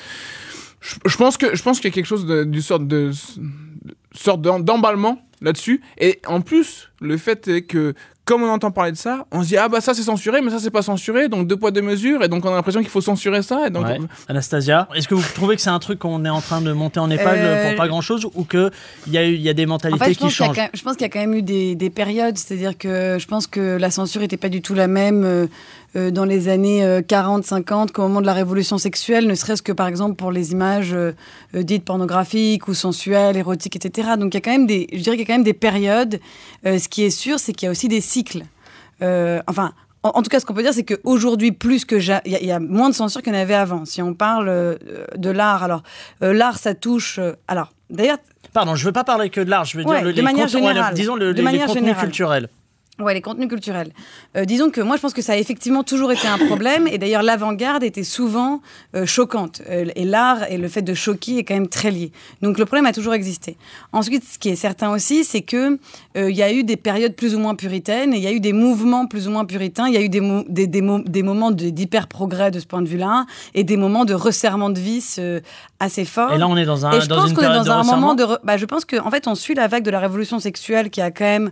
[0.81, 3.11] je, je pense que je pense qu'il y a quelque chose de, du sorte de,
[3.37, 5.81] de sorte d'em- d'emballement là-dessus.
[5.99, 9.49] Et en plus, le fait est que comme on entend parler de ça, on se
[9.49, 11.81] dit ah bah ça c'est censuré, mais ça c'est pas censuré, donc deux poids deux
[11.81, 13.69] mesures, et donc on a l'impression qu'il faut censurer ça.
[13.69, 13.97] Et donc Ouais.
[14.29, 17.01] Anastasia, est-ce que vous trouvez que c'est un truc qu'on est en train de monter
[17.01, 18.71] en épingle Euh, pour pas grand-chose ou qu'il
[19.07, 20.45] y, a eu- il y a des En mentalités fait, je qui pense, qu'il y
[20.45, 22.37] a changent quand même- je pense qu'il y a quand même eu des, des périodes,
[22.37, 25.47] c'est-à-dire que je pense que la censure n'était pas du tout la même euh,
[25.97, 29.63] euh, dans les années euh, 40, 50 qu'au moment de la révolution sexuelle, ne serait-ce
[29.63, 31.13] que par exemple pour les images euh,
[31.55, 34.09] euh, dites pornographiques ou sensuelles, érotiques, etc.
[34.19, 35.55] Donc il y a quand même des, je dirais qu'il y a quand même des
[35.55, 36.21] périodes.
[36.67, 38.45] Euh, ce qui est sûr, c'est qu'il y a aussi des cycles.
[39.03, 39.73] Euh, enfin,
[40.03, 42.23] en, en tout cas, ce qu'on peut dire, c'est qu'aujourd'hui, plus que il y, a-
[42.41, 43.85] il y a moins de censure qu'il y en avait avant.
[43.85, 44.77] Si on parle euh,
[45.17, 45.83] de l'art, alors
[46.23, 47.21] euh, l'art, ça touche.
[47.47, 48.19] alors, d'ailleurs,
[48.55, 50.23] Pardon, je veux pas parler que de l'art, je veux Ouais, dire le, de les
[50.23, 50.95] manière générale.
[50.95, 52.05] disons le- De les, les manière contenus générale.
[52.05, 52.49] culturels.
[53.01, 53.93] Ouais, les contenus culturels.
[54.37, 56.89] Euh, disons que moi, je pense que ça a effectivement toujours été un problème.
[56.89, 58.61] Et d'ailleurs, l'avant-garde était souvent
[58.97, 59.63] euh, choquante.
[59.71, 62.11] Euh, et l'art et le fait de choquer est quand même très lié.
[62.43, 63.57] Donc le problème a toujours existé.
[63.93, 65.79] Ensuite, ce qui est certain aussi, c'est que
[66.17, 68.53] il y a eu des périodes plus ou moins puritaines il y a eu des
[68.53, 69.87] mouvements plus ou moins puritains.
[69.87, 72.83] Il y a eu des, mo- des, des, mo- des moments d'hyper-progrès de ce point
[72.83, 75.21] de vue-là et des moments de resserrement de vis
[75.79, 76.33] assez forts.
[76.33, 78.15] Et là, on est dans un- Et je dans pense qu'on est dans un moment
[78.15, 78.27] de.
[78.43, 81.01] Bah, je pense qu'en en fait, on suit la vague de la révolution sexuelle qui
[81.01, 81.51] a quand même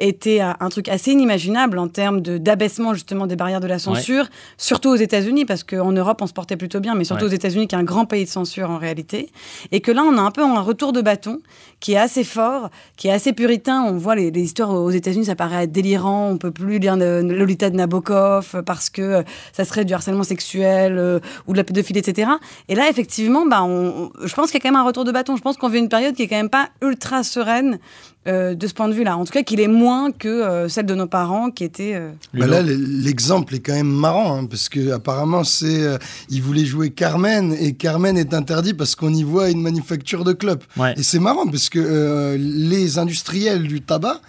[0.00, 3.78] été un un truc assez inimaginable en termes de- d'abaissement justement des barrières de la
[3.78, 7.30] censure, surtout aux États-Unis, parce qu'en Europe, on se portait plutôt bien, mais surtout Ouais.
[7.30, 9.30] aux États-Unis, qui est un grand pays de censure en réalité.
[9.72, 11.38] Et que là, on a un peu un retour de bâton
[11.80, 13.82] qui est assez fort, qui est assez puritain.
[13.82, 16.30] On voit les, les histoires aux États-Unis, ça paraît délirant.
[16.30, 19.84] On peut plus lire de- de Lolita de Nabokov euh, parce que euh, ça serait
[19.84, 22.30] du harcèlement sexuel euh, ou de la pédophilie, etc.
[22.68, 25.04] Et là, effectivement, bah, on, on- je pense qu'il y a quand même un retour
[25.04, 25.36] de bâton.
[25.36, 27.78] Je pense qu'on vit une période qui est quand même pas ultra sereine
[28.28, 29.16] euh, de ce point de vue-là.
[29.16, 31.94] En tout cas, qu'il est moins que euh, celle de nos parents qui étaient.
[31.94, 35.96] euh, Bah là, l'exemple est quand même marrant, hein, parce que apparemment, c'est, euh,
[36.28, 40.32] il voulait jouer Carmen et Carmen est interdit parce qu'on y voit une manufacture de
[40.34, 40.64] clopes.
[40.76, 40.94] Ouais.
[40.98, 44.20] Et c'est marrant parce que euh, les industriels du tabac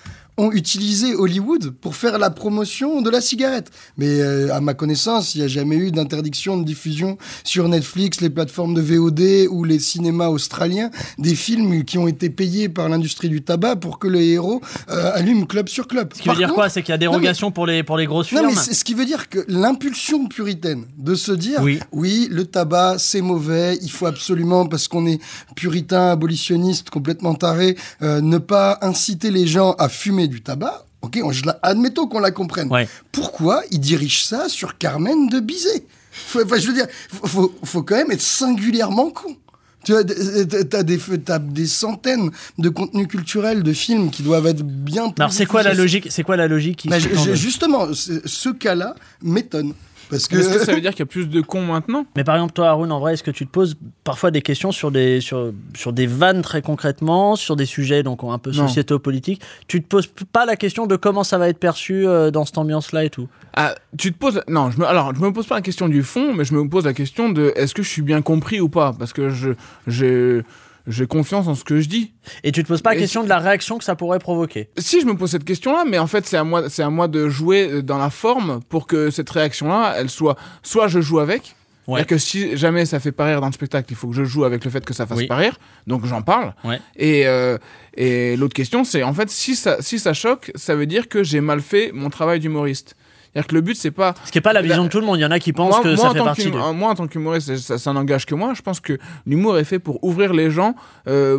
[0.42, 3.70] ont utilisé Hollywood pour faire la promotion de la cigarette.
[3.98, 8.22] Mais euh, à ma connaissance, il n'y a jamais eu d'interdiction de diffusion sur Netflix,
[8.22, 12.90] les plateformes de VOD ou les cinémas australiens des films qui ont été payés par
[12.90, 16.12] l'industrie du tabac pour que les héros euh, allument club sur club.
[16.16, 16.70] Ce qui veut dire quoi?
[16.70, 18.54] C'est qu'il y a dérogation pour, les, pour les grosses Non, firmes?
[18.56, 22.28] mais c'est ce qui veut dire que l'impulsion puritaine de se dire Oui.
[22.32, 25.20] le tabac c'est mauvais, il faut absolument parce qu'on est
[25.56, 30.86] puritain, abolitionniste, complètement taré, euh, ne pas inciter les gens à fumer du tabac.
[31.04, 32.70] Ok, on- je la- admettons qu'on la comprenne.
[33.12, 35.84] Pourquoi ils dirigent ça sur Carmen de Bizet?
[36.12, 39.36] Faut- enfin, Je veux dire, faut, faut, faut quand même être singulièrement con.
[39.84, 44.62] Tu vois, t'as des, t'as des centaines de contenus culturels, de films qui doivent être
[44.64, 45.22] bien plus.
[45.22, 46.98] Alors c'est quoi la logique C'est quoi la logique qui Bah,
[47.34, 49.74] justement, ce cas-là m'étonne.
[50.12, 50.36] Parce que...
[50.36, 52.06] Est-ce que ça veut dire qu'il y a plus de cons maintenant?
[52.16, 54.72] Mais par exemple, toi, Haroun, en vrai, est-ce que tu te poses parfois des questions
[54.72, 58.68] sur des, sur, sur des vannes très concrètement, sur des sujets donc un peu Non.
[58.68, 62.46] sociéto-politiques Tu te poses pas la question de comment ça va être perçu euh, dans
[62.46, 63.28] cette ambiance-là et tout?
[63.56, 64.42] Ah, tu te poses.
[64.48, 64.86] Non, je me...
[64.86, 67.30] alors je me pose pas la question du fond, mais je me pose la question
[67.30, 68.94] de est-ce que je suis bien compris ou pas?
[68.98, 69.52] Parce que je
[69.88, 70.42] j'ai
[70.88, 72.14] j'ai confiance en ce que je dis.
[72.44, 75.02] Et tu te poses pas la question de la réaction que ça pourrait provoquer Si
[75.02, 77.30] je me pose cette question-là, mais en fait c'est à moi, c'est à moi de
[77.30, 81.56] jouer euh, dans la forme pour que cette réaction-là, elle soit, soit je joue avec.
[81.88, 82.06] Ouais.
[82.06, 84.46] Que si jamais ça fait pas rire dans le spectacle, il faut que je joue
[84.46, 85.28] avec le fait que ça fasse Oui.
[85.28, 86.54] pas rire, donc j'en parle.
[86.64, 86.80] Ouais.
[86.96, 87.58] Et, euh,
[87.96, 91.24] et l'autre question, c'est en fait si ça, si ça choque, ça veut dire que
[91.24, 92.96] j'ai mal fait mon travail d'humoriste.
[93.34, 94.14] C'est-à-dire que le but c'est pas.
[94.26, 95.18] Ce qui est pas la vision de tout le monde.
[95.18, 96.58] Il y en a qui pensent Moi- que moi, ça en fait partie de.
[96.58, 98.54] euh, Moi, en tant qu'humoriste, ça, ça, n'engage que moi.
[98.56, 100.76] Je pense que l'humour est fait pour ouvrir les gens.
[101.08, 101.38] euh,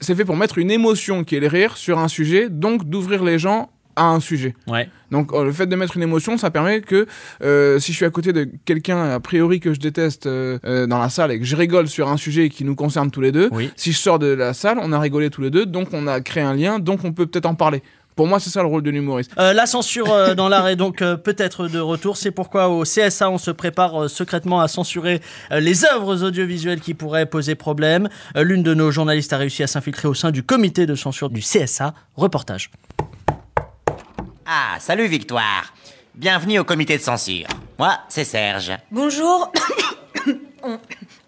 [0.00, 3.22] c'est fait pour mettre une émotion qui est le rire sur un sujet, donc d'ouvrir
[3.24, 4.54] les gens à un sujet.
[4.66, 4.88] Ouais.
[5.10, 7.06] Donc euh, le fait de mettre une émotion, ça permet que
[7.42, 10.98] euh, si je suis à côté de quelqu'un a priori que je déteste euh, dans
[10.98, 13.50] la salle et que je rigole sur un sujet qui nous concerne tous les deux,
[13.52, 13.70] Oui.
[13.76, 16.22] si je sors de la salle, on a rigolé tous les deux, donc on a
[16.22, 17.82] créé un lien, donc on peut peut-être en parler.
[18.16, 19.30] Pour moi, c'est ça le rôle de l'humoriste.
[19.38, 22.16] Euh, la censure euh, dans l'art est donc euh, peut-être de retour.
[22.18, 25.20] C'est pourquoi au CSA, on se prépare euh, secrètement à censurer
[25.50, 28.08] euh, les œuvres audiovisuelles qui pourraient poser problème.
[28.36, 31.30] Euh, L'une de nos journalistes a réussi à s'infiltrer au sein du comité de censure
[31.30, 31.94] du CSA.
[32.16, 32.70] Reportage.
[34.46, 35.72] Ah, salut Victoire.
[36.14, 37.46] Bienvenue au comité de censure.
[37.78, 38.72] Moi, c'est Serge.
[38.90, 39.50] Bonjour.
[40.62, 40.78] on,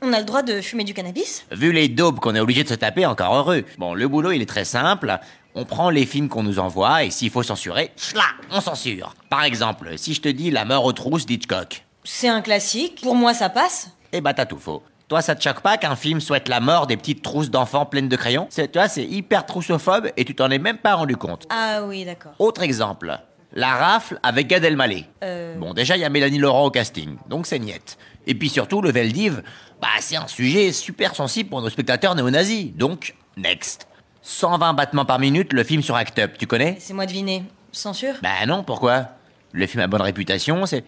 [0.03, 1.47] on a le droit de fumer du cannabis?
[1.51, 3.65] Vu les daubes qu'on est obligé de se taper, encore heureux.
[3.79, 5.19] Bon, le boulot, il est très simple.
[5.55, 9.15] On prend les films qu'on nous envoie et s'il faut censurer, là, on censure.
[9.31, 13.01] Par exemple, si je te dis La mort aux trousses d'Hitchcock, C'est un classique.
[13.03, 13.91] Pour moi, ça passe.
[14.13, 14.83] eh bah t'as tout faux.
[15.09, 18.09] Toi, ça te choque pas qu'un film souhaite la mort des petites trousses d'enfants pleines
[18.09, 18.47] de crayons?
[18.51, 21.45] C'est, tu vois, c'est hyper troussophobe et tu t'en es même pas rendu compte.
[21.51, 22.33] Ah oui, d'accord.
[22.39, 23.17] Autre exemple,
[23.53, 25.05] La rafle avec Gad Elmaleh.
[25.23, 25.57] Euh...
[25.59, 27.97] Bon, déjà, il y a Mélanie Laurent au casting, donc c'est niette.
[28.27, 29.43] Et puis surtout, le Veldiv,
[29.81, 33.87] bah, c'est un sujet super sensible pour nos spectateurs néo-nazis, donc next.
[34.27, 36.79] 120 battements par minute, le film sur Act Up, tu connais?
[36.81, 37.45] C'est-moi deviner.
[37.73, 38.15] Censure?
[38.23, 39.09] Bah non, pourquoi?
[39.53, 40.83] Le film a bonne réputation, c'est...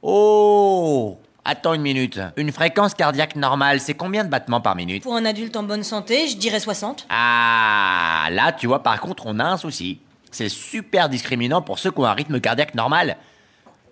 [0.00, 2.18] Oh Attends une minute.
[2.38, 5.02] Une fréquence cardiaque normale, c'est combien de battements par minute?
[5.02, 7.06] Pour un adulte en bonne santé, je dirais 60.
[7.10, 10.00] Ah, là, tu vois, par contre, on a un souci.
[10.30, 13.18] C'est super discriminant pour ceux qui ont un rythme cardiaque normal.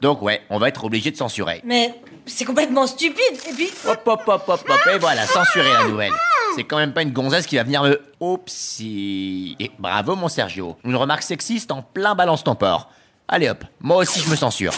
[0.00, 1.60] Donc ouais, on va être obligé de censurer.
[1.64, 1.94] Mais
[2.26, 3.38] c'est complètement stupide.
[3.48, 3.70] Et puis...
[3.86, 6.12] Hop, hop, hop, hop, hop, et voilà, censurer la nouvelle.
[6.54, 8.00] C'est quand même pas une gonzesse qui va venir me...
[8.20, 9.56] Oupsie.
[9.58, 10.76] Et bravo, mon Sergio.
[10.84, 12.90] Une remarque sexiste en plein balance ton porc.
[13.26, 14.72] Allez hop, moi aussi je me censure.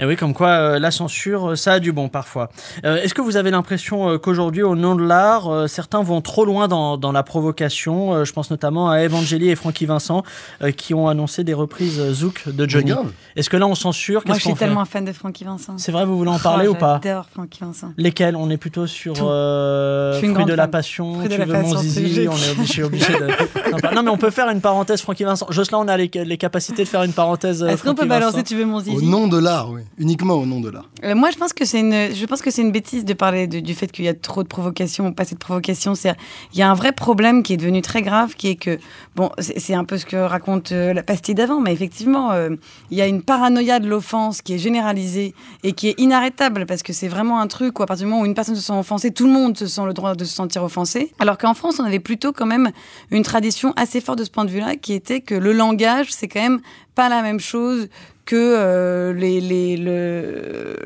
[0.00, 2.50] Et oui, comme quoi euh, la censure, euh, ça a du bon parfois.
[2.84, 6.20] Euh, Est-ce que vous avez l'impression euh, qu'aujourd'hui, au nom de l'art, euh, certains vont
[6.20, 10.22] trop loin dans, dans la provocation Euh, Je pense notamment à Evangélie et Francky Vincent
[10.62, 12.92] euh, qui ont annoncé des reprises euh, Zouk de Johnny.
[13.36, 14.22] Est-ce que là on censure?
[14.26, 15.78] Moi, je suis tellement fan de Francky Vincent.
[15.78, 17.00] C'est vrai, vous voulez en parler Oh, ou pas?
[17.02, 17.92] J'adore Francky Vincent.
[17.96, 18.36] Lesquels?
[18.36, 20.68] On est plutôt sur euh, Fruit de la.
[20.68, 23.28] Passion, Fruit de Tu la veux mon Passion, zizi, on est obligé, obligé de...
[23.94, 25.46] non, mais on peut faire une parenthèse Francky Vincent.
[25.50, 28.44] Jocelyn, on a les, les capacités de faire une parenthèse Est-ce qu'on peut balancer Vincent
[28.48, 29.82] Tu veux mon Au zizi nom de l'art, oui.
[29.98, 30.88] Uniquement au nom de l'art.
[31.04, 33.46] Euh, moi, je pense que c'est une, je pense que c'est une bêtise de parler
[33.46, 35.94] de- du fait qu'il y a trop de provocation ou pas assez de provocation.
[35.94, 36.14] C'est,
[36.52, 38.78] il y a un vrai problème qui est devenu très grave, qui est que,
[39.16, 42.50] bon, c'est c'est un peu ce que raconte euh, la pastille d'avant, mais effectivement, euh,
[42.90, 46.82] il y a une paranoïa de l'offense qui est généralisée et qui est inarrêtable parce
[46.82, 48.72] que c'est vraiment un truc où à partir du moment où une personne se sent
[48.78, 51.12] offensée, tout le monde se sent le droit de se sentir offensé.
[51.18, 52.72] Alors qu'en France, on avait plutôt quand même
[53.10, 56.28] une tradition assez forte de ce point de vue-là, qui était que le langage, c'est
[56.28, 56.60] quand même
[56.94, 57.88] pas la même chose
[58.26, 60.76] que euh, les, les, le,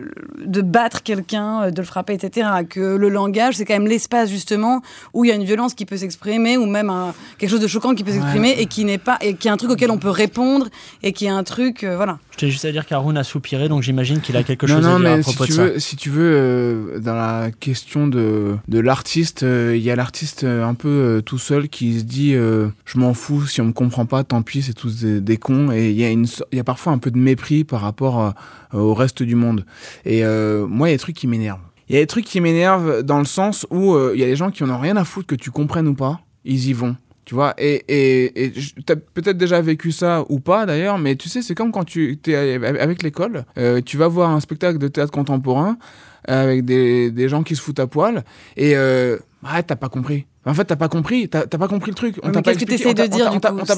[0.45, 2.49] de battre quelqu'un, euh, de le frapper, etc.
[2.69, 4.83] Que le langage, c'est quand même l'espace justement
[5.15, 7.69] où il y a une violence qui peut s'exprimer, ou même un- quelque chose de
[7.69, 9.99] choquant qui peut s'exprimer et qui n'est pas, et qui est un truc auquel on
[9.99, 10.67] peut répondre
[11.05, 12.19] et qui est un truc, euh, voilà.
[12.39, 14.85] Je t'ai juste à dire qu'Haroun a soupiré, donc j'imagine qu'il a quelque non, chose
[14.85, 15.65] non, à dire mais à si propos tu, de ça.
[15.65, 19.97] veux, si tu veux, euh, dans la question de, de l'artiste, euh, il y a
[19.97, 23.65] l'artiste euh, un peu euh, tout seul qui se dit Je m'en fous, si on
[23.65, 25.73] me comprend pas, tant pis, c'est tous des, des cons.
[25.73, 28.33] Et il y, a une y a parfois un peu de mépris par rapport
[28.73, 29.65] au reste du monde.
[30.05, 31.59] Et moi, il y a des trucs qui m'énervent.
[31.89, 34.37] Il y a des trucs qui m'énervent dans le sens où il y a des
[34.37, 36.95] gens qui en ont rien à foutre que tu comprennes ou pas, ils y vont.
[37.29, 38.53] Tu vois, et, et,
[38.87, 42.19] t'as peut-être déjà vécu ça ou pas d'ailleurs, mais tu sais, c'est comme quand tu
[42.27, 45.77] es avec l'école, euh, tu vas voir un spectacle de théâtre contemporain
[46.31, 48.25] euh, avec des, des gens qui se foutent à poil,
[48.57, 50.25] et euh, ouais, t'as pas compris.
[50.47, 52.17] En fait, t'as pas compris, t'as pas compris le truc.
[52.23, 53.31] On Mais qu'est-ce que t'essayes de dire,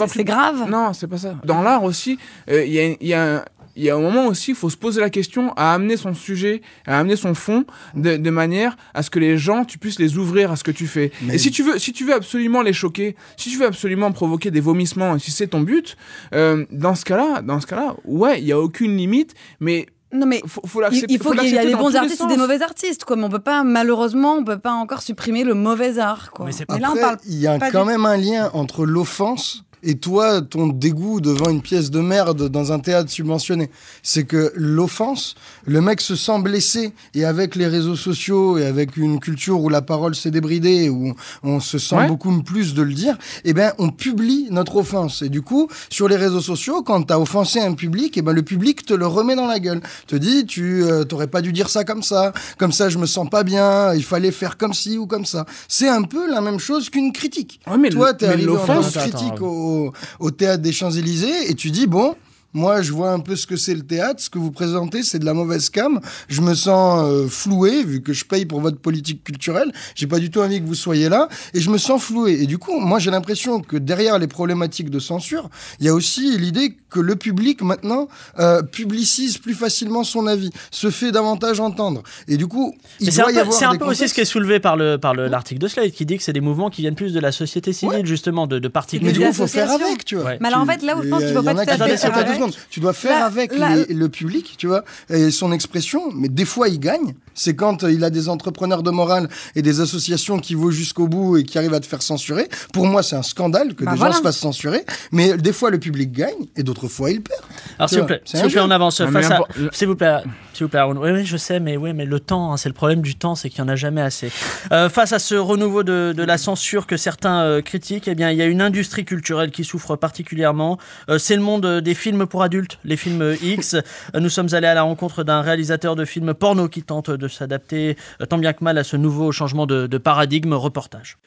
[0.07, 1.35] C'est- grave Non, c'est pas ça.
[1.45, 2.21] Dans l'art aussi,
[2.53, 3.45] euh, il y a, il y a un-
[3.81, 6.15] il y a un moment aussi, il faut se poser la question à amener son
[6.15, 7.65] sujet, à amener son fond,
[7.95, 10.71] de, de manière à ce que les gens, tu puisses les ouvrir à ce que
[10.71, 11.11] tu fais.
[11.23, 14.13] Mais- Et si tu veux, si tu veux absolument les choquer, si tu veux absolument
[14.13, 15.97] provoquer des vomissements, et si c'est ton but,
[16.35, 20.27] euh, dans ce cas-là, dans ce cas-là, ouais, il y a aucune limite, mais Non
[20.27, 23.05] mais faut, faut il, faut qu'il y ait des bons artistes et des mauvais artistes.
[23.17, 26.47] Mais on peut pas, malheureusement, on peut pas encore supprimer le mauvais art, quoi.
[26.47, 28.85] Mais c'est Mais là, on parle il y a quand du- même un lien entre
[28.85, 33.71] l'offense et toi, ton dégoût devant une pièce de merde dans un théâtre subventionné.
[34.03, 35.35] C'est que l'offense,
[35.67, 39.69] le mec se sent blessé et avec les réseaux sociaux et avec une culture où
[39.69, 42.07] la parole s'est débridée, où on se sent Ouais.
[42.09, 45.23] beaucoup plus de le dire, eh ben, on publie notre offense.
[45.23, 48.43] Et du coup, sur les réseaux sociaux, quand t'as offensé un public, eh ben, le
[48.43, 49.81] public te le remet dans la gueule.
[50.07, 53.07] Te dit, tu euh, t'aurais pas dû dire ça comme ça, comme ça je me
[53.07, 55.45] sens pas bien, il fallait faire comme ci ou comme ça.
[55.69, 57.61] C'est un peu la même chose qu'une critique.
[57.71, 59.45] Ouais, mais Toi, t'es arrivé en Attends, critique attends.
[59.47, 59.70] au,
[60.19, 62.15] au théâtre des Champs-Élysées et tu dis, bon,
[62.53, 64.21] Moi, je vois un peu ce que c'est le théâtre.
[64.23, 66.01] Ce que vous présentez, c'est de la mauvaise cam.
[66.29, 69.73] Je me sens euh, floué, vu que je paye pour votre politique culturelle.
[69.95, 71.29] J'ai pas du tout envie que vous soyez là.
[71.55, 72.43] Et je me sens floué.
[72.43, 75.95] Et du coup, moi, j'ai l'impression que derrière les problématiques de censure, il y a
[75.95, 78.09] aussi l'idée que le public, maintenant,
[78.41, 82.03] euh, publicise plus facilement son avis, se fait davantage entendre.
[82.27, 83.85] Et du coup, il Mais c'est doit un y peu, avoir c'est un des peu
[83.85, 86.23] aussi ce qui est soulevé par le par le- l'article de Slade qui dit que
[86.25, 89.13] c'est des mouvements qui viennent plus de la société civile justement de, de Mais particuliers.
[89.13, 90.25] du coup, il faut faire avec, tu vois.
[90.25, 90.39] Ouais.
[90.41, 91.87] Mais alors, en fait, là où je pense qu'il euh, faut y pas tout à
[91.87, 92.40] fait faire avec.
[92.41, 92.55] Secondes.
[92.71, 96.11] Tu dois faire avec les- le public, tu vois, et son expression.
[96.15, 97.15] Mais des fois, il gagne.
[97.35, 101.07] C'est quand euh, il a des entrepreneurs de morale et des associations qui vont jusqu'au
[101.09, 102.49] bout et qui arrivent à te faire censurer.
[102.73, 104.13] Pour moi, c'est un scandale que Bah des voilà.
[104.13, 104.85] gens se fassent censurer.
[105.13, 107.41] Mais des fois, le public gagne et d'autres fois, il perd.
[107.79, 109.39] Alors s'il vous plaît, s'il vous plaît, on avance face à,
[109.73, 110.17] s'il vous plaît,
[110.53, 110.97] s'il vous plaît, Aaron.
[110.99, 113.35] Oui, oui, je sais, mais oui, mais le temps, hein, c'est le problème du temps,
[113.35, 114.31] c'est qu'il y en a jamais assez.
[114.73, 118.31] Euh, face à ce renouveau de, de la censure que certains euh, critiquent, eh bien,
[118.31, 120.79] il y a une industrie culturelle qui souffre particulièrement.
[121.09, 123.77] Euh, c'est le monde des films pour adultes, les films X.
[124.19, 127.97] Nous sommes allés à la rencontre d'un réalisateur de films porno qui tente de s'adapter
[128.23, 130.55] euh, tant bien que mal à ce nouveau changement de, de paradigme.
[130.55, 131.19] Reportage.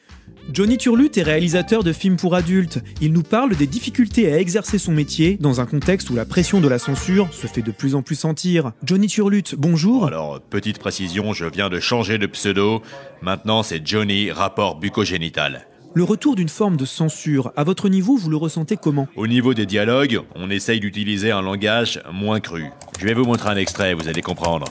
[0.52, 2.78] Johnny Turlut est réalisateur de films pour adultes.
[3.00, 6.60] Il nous parle des difficultés à exercer son métier dans un contexte où la pression
[6.60, 8.72] de la censure se fait de plus en plus sentir.
[8.82, 10.06] Johnny Turlut, bonjour.
[10.06, 12.82] Alors, petite précision, je viens de changer de pseudo.
[13.22, 15.66] Maintenant, c'est Johnny, rapport bucogénital.
[15.96, 19.06] Le retour d'une forme de censure, à votre niveau, vous le ressentez comment?
[19.14, 22.66] Au niveau des dialogues, on essaye d'utiliser un langage moins cru.
[22.98, 24.66] Je vais vous montrer un extrait, vous allez comprendre.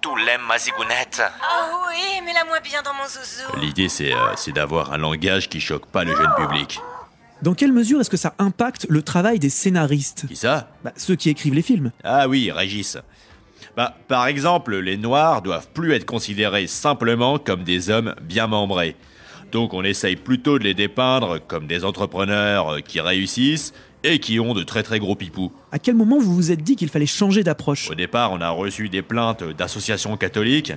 [0.00, 1.22] Tout l'aime, ma zigounette.
[1.42, 3.58] Oh oui, mais la moi bien dans mon zouzou.
[3.64, 6.78] L'idée, c'est euh, c'est d'avoir un langage qui choque pas le jeune public.
[7.40, 10.26] Dans quelle mesure est-ce que ça impacte le travail des scénaristes?
[10.28, 10.68] Qui ça?
[10.84, 11.90] Bah, Ceux qui écrivent les films.
[12.02, 12.98] Ah oui, Régis.
[13.76, 18.96] Bah, par exemple, les Noirs doivent plus être considérés simplement comme des hommes bien membrés.
[19.50, 23.72] Donc on essaye plutôt de les dépeindre comme des entrepreneurs euh, qui réussissent
[24.04, 25.52] et qui ont de très très gros pipous.
[25.72, 27.90] À quel moment vous vous êtes dit qu'il fallait changer d'approche?
[27.90, 30.72] Au départ, on a reçu des plaintes d'associations catholiques.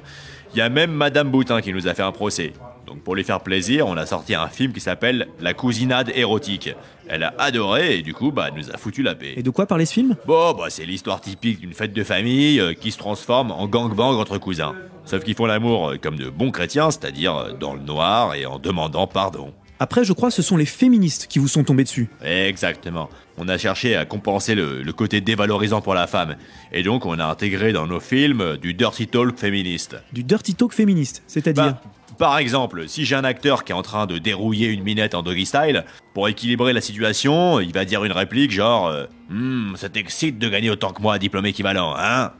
[0.54, 2.54] Il y a même Madame Boutin qui nous a fait un procès.
[2.88, 6.70] Donc pour lui faire plaisir, on a sorti un film qui s'appelle La cousinade érotique.
[7.10, 9.34] Elle a adoré et du coup, bah, elle nous a foutu la paix.
[9.36, 10.16] Et de quoi parler ce film?
[10.26, 14.16] Bon, bah, c'est l'histoire typique d'une fête de famille euh, qui se transforme en gangbang
[14.16, 14.74] entre cousins.
[15.04, 18.46] Sauf qu'ils font l'amour euh, comme de bons chrétiens, c'est-à-dire euh, dans le noir et
[18.46, 19.54] en demandant pardon.
[19.80, 22.10] Après, je crois que ce sont les féministes qui vous sont tombés dessus.
[22.24, 23.10] Exactement.
[23.38, 26.36] On a cherché à compenser le, le côté dévalorisant pour la femme.
[26.72, 29.98] Et donc, on a intégré dans nos films du dirty talk féministe.
[30.14, 31.74] Du dirty talk féministe, c'est-à-dire?
[31.74, 31.82] Bah,
[32.18, 35.22] par exemple, si j'ai un acteur qui est en train de dérouiller une minette en
[35.22, 39.90] doggy style, pour équilibrer la situation, il va dire une réplique genre euh, Hmm, ça
[39.90, 42.32] t'excite de gagner autant que moi un diplôme équivalent, hein?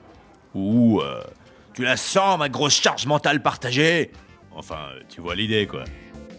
[0.56, 1.22] Ou euh,
[1.74, 4.12] Tu la sens, ma grosse charge mentale partagée?
[4.56, 4.78] Enfin,
[5.10, 5.84] tu vois l'idée, quoi.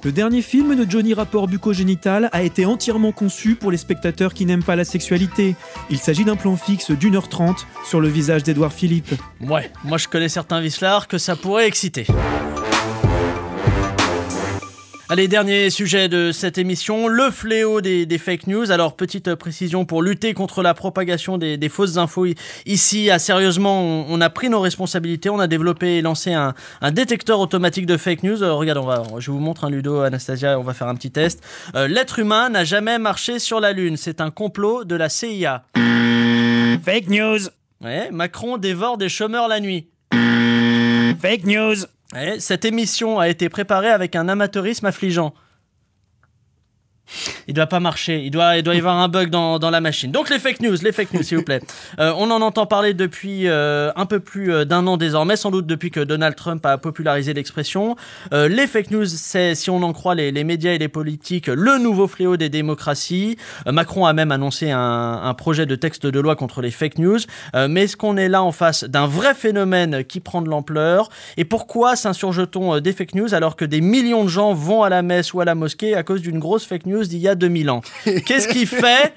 [0.04, 4.46] Le dernier film de Johnny Rapport bucogénital a été entièrement conçu pour les spectateurs qui
[4.46, 5.56] n'aiment pas la sexualité.
[5.90, 9.12] Il s'agit d'un plan fixe d'une heure trente sur le visage d'Edouard Philippe.
[9.40, 12.06] Ouais, moi je connais certains vislards que ça pourrait exciter.
[15.10, 18.70] Allez, dernier sujet de cette émission, le fléau des, des fake news.
[18.70, 22.26] Alors, petite précision pour lutter contre la propagation des, des fausses infos.
[22.66, 25.30] Ici, à sérieusement, on, on a pris nos responsabilités.
[25.30, 28.42] On a développé et lancé un, un détecteur automatique de fake news.
[28.42, 31.10] Euh, regarde, on va, je vous montre un Ludo, Anastasia, on va faire un petit
[31.10, 31.42] test.
[31.74, 33.96] Euh, L'être humain n'a jamais marché sur la Lune.
[33.96, 35.64] C'est un complot de la CIA.
[36.84, 37.38] Fake news
[37.82, 39.88] Ouais, Macron dévore des chômeurs la nuit.
[41.22, 41.76] Fake news
[42.14, 45.34] Ouais, cette émission a été préparée avec un amateurisme affligeant.
[47.46, 49.80] Il doit pas marcher, il doit, il doit y avoir un bug dans, dans la
[49.80, 50.10] machine.
[50.12, 51.60] Donc les fake news, les fake news s'il vous plaît.
[51.98, 55.50] Euh, on en entend parler depuis euh, un peu plus euh, d'un an désormais, sans
[55.50, 57.96] doute depuis que Donald Trump a popularisé l'expression.
[58.32, 61.48] Euh, les fake news, c'est, si on en croit les, les médias et les politiques,
[61.48, 63.36] le nouveau fléau des démocraties.
[63.66, 67.18] Macron a même annoncé un, un projet de texte de loi contre les fake news.
[67.54, 71.08] Mais est-ce qu'on est là en face d'un vrai phénomène qui prend de l'ampleur?
[71.36, 75.02] Et pourquoi s'insurge-t-on des fake news alors que des millions de gens vont à la
[75.02, 77.70] messe ou à la mosquée à cause d'une grosse fake news d'il y a 2000
[77.70, 77.82] ans
[78.26, 79.14] Qu'est-ce qui fait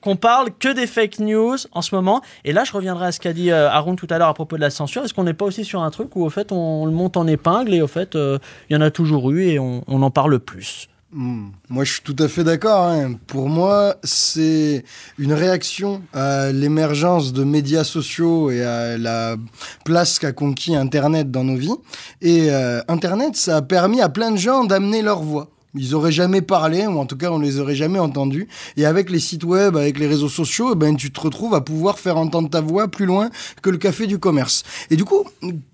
[0.00, 2.22] qu'on parle que des fake news en ce moment?
[2.44, 4.56] Et là, je reviendrai à ce qu'a dit euh, Aaron tout à l'heure à propos
[4.56, 5.04] de la censure.
[5.04, 7.26] Est-ce qu'on n'est pas aussi sur un truc où au fait on, le monte en
[7.26, 10.40] épingle et au fait euh, il y en a toujours eu et on, en parle
[10.40, 10.88] plus?
[11.12, 11.50] Hmm.
[11.68, 12.86] Moi, je suis tout à fait d'accord.
[12.86, 13.14] hein.
[13.26, 14.82] Pour moi, c'est
[15.18, 19.36] une réaction à l'émergence de médias sociaux et à la
[19.84, 21.76] place qu'a conquis Internet dans nos vies.
[22.22, 25.50] Et euh, Internet, ça a permis à plein de gens d'amener leur voix.
[25.74, 28.46] Ils auraient jamais parlé, ou en tout cas on les aurait jamais entendus.
[28.76, 31.62] Et avec les sites web, avec les réseaux sociaux, eh ben tu te retrouves à
[31.62, 33.30] pouvoir faire entendre ta voix plus loin
[33.62, 34.64] que le café du commerce.
[34.90, 35.24] Et du coup,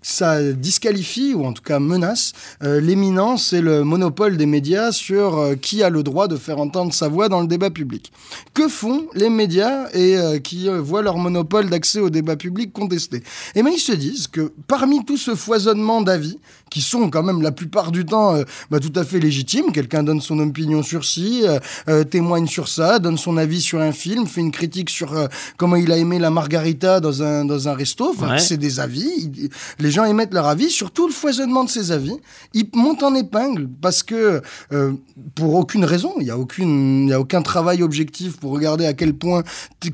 [0.00, 2.32] ça disqualifie ou en tout cas menace
[2.62, 6.58] euh, l'éminence et le monopole des médias sur euh, qui a le droit de faire
[6.58, 8.12] entendre sa voix dans le débat public.
[8.54, 13.24] Que font les médias et euh, qui voient leur monopole d'accès au débat public contesté?
[13.56, 16.38] Eh bien, ils se disent que parmi tout ce foisonnement d'avis,
[16.70, 18.36] qui sont quand même la plupart du temps
[18.70, 21.58] bah, tout à fait légitimes, quelqu'un donne son opinion sur ci, euh,
[21.88, 25.26] euh, témoigne sur ça, donne son avis sur un film, fait une critique sur euh,
[25.56, 28.38] comment il a aimé la margarita dans un, dans un resto, enfin, Ouais.
[28.38, 29.30] c'est des avis,
[29.78, 32.16] les gens émettent leur avis sur tout le foisonnement de ces avis,
[32.52, 34.92] ils montent en épingle parce que euh,
[35.34, 38.84] pour aucune raison, il n'y a, aucune, il y a aucun travail objectif pour regarder
[38.84, 39.42] à quel point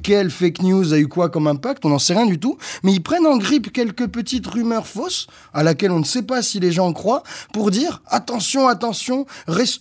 [0.02, 2.92] quelle fake news a eu quoi comme impact, on n'en sait rien du tout, mais
[2.92, 6.58] ils prennent en grippe quelques petites rumeurs fausses à laquelle on ne sait pas si
[6.58, 7.22] les gens croient
[7.52, 9.26] pour dire attention, attention,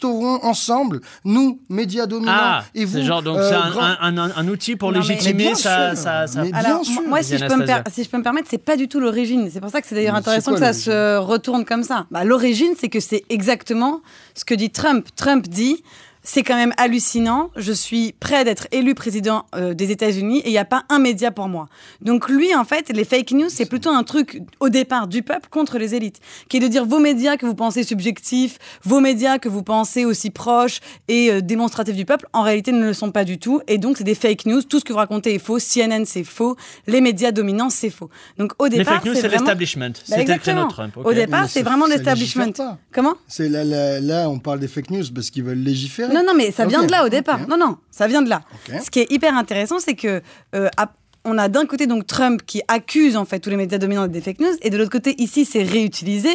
[0.03, 2.93] restaurons ensemble, nous, médias dominants, Ah, et vous.
[2.93, 5.43] c'est genre donc euh, c'est un, grands- un- un- un outil pour Non, légitimer Mais
[5.45, 7.01] bien sa, sûr, sa, sa- mais Alors, bien sûr.
[7.07, 9.49] moi, si je, peux me si je peux me permettre, c'est pas du tout l'origine.
[9.51, 12.05] C'est pour ça que c'est d'ailleurs intéressant que ça se retourne comme ça.
[12.11, 14.01] Bah, l'origine, c'est que c'est exactement
[14.35, 15.07] ce que dit Trump.
[15.15, 15.83] Trump dit.
[16.26, 17.51] C'est quand même hallucinant.
[17.57, 20.99] Je suis prêt d'être élu président euh, des États-Unis et il n'y a pas un
[20.99, 21.67] média pour moi.
[22.01, 25.49] Donc lui, en fait, les fake news, c'est plutôt un truc au départ du peuple
[25.49, 29.38] contre les élites, qui est de dire vos médias que vous pensez subjectifs, vos médias
[29.38, 33.11] que vous pensez aussi proches et euh, démonstratifs du peuple, en réalité ne le sont
[33.11, 33.61] pas du tout.
[33.67, 34.61] Et donc c'est des fake news.
[34.61, 35.59] Tout ce que vous racontez est faux.
[35.59, 36.55] CNN c'est faux.
[36.88, 38.09] Les médias dominants c'est faux.
[38.38, 39.89] Donc au Les départ, fake news, c'est vraiment- l'establishment.
[40.09, 40.67] Bah, exactement.
[40.67, 40.95] Trump.
[41.03, 42.53] Au départ, c'est vraiment l'establishment.
[42.93, 43.15] Comment?
[43.28, 46.12] C'est là, là, là, on parle des fake news parce qu'ils veulent légiférer.
[46.14, 47.47] Non, non, mais ça vient de là au départ.
[47.47, 48.41] Non, non, ça vient de là.
[48.84, 50.22] Ce qui est hyper intéressant, c'est que
[50.55, 50.70] euh,
[51.26, 54.21] on a d'un côté donc Trump qui accuse en fait tous les médias dominants des
[54.21, 56.30] fake news, et de l'autre côté ici c'est réutilisé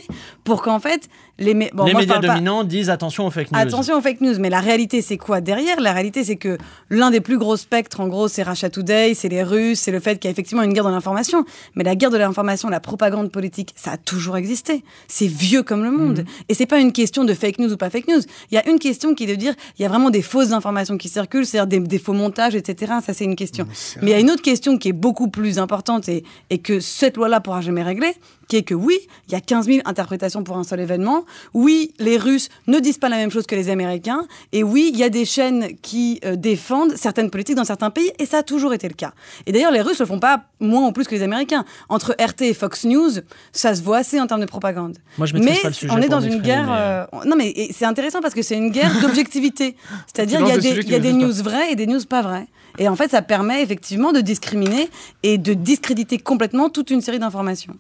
[0.45, 1.09] pour qu'en fait
[1.41, 3.59] les, mé- bon, les moi, médias parle pas- dominants disent attention aux fake news.
[3.61, 5.80] Attention aux fake news, mais la réalité c'est quoi derrière?
[5.80, 6.59] La réalité c'est que
[6.91, 10.01] l'un des plus gros spectres, en gros, c'est Russia Today, c'est les Russes, c'est le
[10.01, 11.45] fait qu'il y a effectivement une guerre de l'information.
[11.76, 14.82] Mais la guerre de l'information, la propagande politique, ça a toujours existé.
[15.07, 16.24] C'est vieux comme le monde.
[16.49, 18.20] Et c'est pas une question de fake news ou pas fake news.
[18.51, 20.51] Il y a une question qui est de dire, il y a vraiment des fausses
[20.53, 22.95] informations qui circulent, c'est-à-dire des, des faux montages, etc.
[23.07, 23.66] Ça c'est une question.
[24.03, 26.81] Mais il y a une autre question qui est beaucoup plus importante et, et que
[26.81, 28.14] cette loi-là pourra jamais régler,
[28.49, 31.24] qui est que oui, il y a 15 000 interprétations pour un seul événement.
[31.55, 34.26] Oui, les Russes ne disent pas la même chose que les Américains.
[34.53, 38.11] Et oui, il y a des chaînes qui euh, défendent certaines politiques dans certains pays,
[38.18, 39.12] et ça a toujours été le cas.
[39.46, 41.64] Et d'ailleurs, les Russes le font pas moins ou plus que les Américains.
[41.88, 43.11] Entre RT et Fox News,
[43.53, 44.96] ça se voit assez en termes de propagande.
[45.18, 46.66] Moi, je mais pas le sujet on est dans une guerre.
[46.66, 49.76] mais, euh, Non, mais c'est intéressant parce que c'est une guerre d'objectivité.
[50.07, 52.22] C'est-à-dire, Tu il y a des y a des news vraies et des news pas
[52.22, 52.46] vraies.
[52.78, 54.88] Et en fait, ça permet effectivement de discriminer
[55.22, 57.74] et de discréditer complètement toute une série d'informations.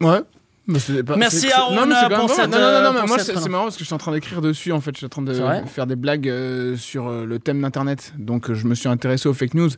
[0.00, 0.22] Ouais.
[0.66, 3.64] Mais pas- Merci, quand même pour cette, Non, non, non, euh, mais moi c'est marrant
[3.64, 4.92] parce que je suis en train d'écrire dessus en fait.
[4.92, 5.32] Je suis en train de
[5.66, 8.14] faire des blagues euh, sur euh, le thème d'internet.
[8.18, 9.68] Donc euh, je me suis intéressé aux fake news.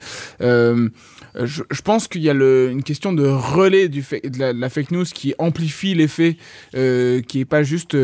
[0.40, 4.60] Je, je pense qu'il y a le- une question de relais du de, la, de
[4.60, 6.36] la fake news qui amplifie l'effet,
[6.72, 7.96] qui est pas juste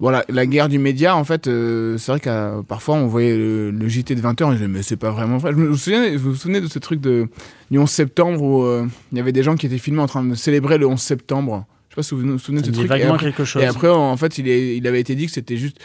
[0.00, 1.16] voilà la guerre du média.
[1.16, 4.52] En fait, c'est vrai qu'à parfois on voyait le, le JT de 20h et je
[4.56, 5.52] disais, mais c'est pas vraiment vrai.
[5.52, 7.28] Je me souviens, vous vous souvenez de ce truc de,
[7.70, 8.66] du 11 septembre où
[9.12, 11.66] il y avait des gens qui étaient filmés en train de célébrer le 11 septembre.
[11.96, 12.84] Je sais pas si vous vous souvenez de ce truc.
[12.86, 13.62] Et vaguement après- quelque chose.
[13.62, 15.78] Et après, en fait, il, est, il avait été dit que c'était juste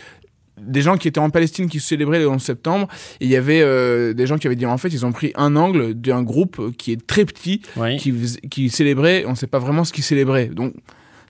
[0.60, 2.88] des gens qui étaient en Palestine qui célébraient le 11 septembre.
[3.22, 5.32] Et il y avait euh, des gens qui avaient dit en fait, ils ont pris
[5.36, 7.97] un angle d'un groupe qui est très petit, Oui.
[8.49, 10.47] qui, célébrait, on ne sait pas vraiment ce qu'ils célébraient.
[10.47, 10.74] Donc,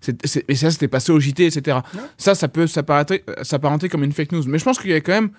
[0.01, 1.79] c'est- et ça, c'était passé au JT, etc.
[2.17, 4.43] Ça, ça peut s'apparenter s'apparenter comme une fake news.
[4.47, 5.29] Mais je pense qu'il y a quand même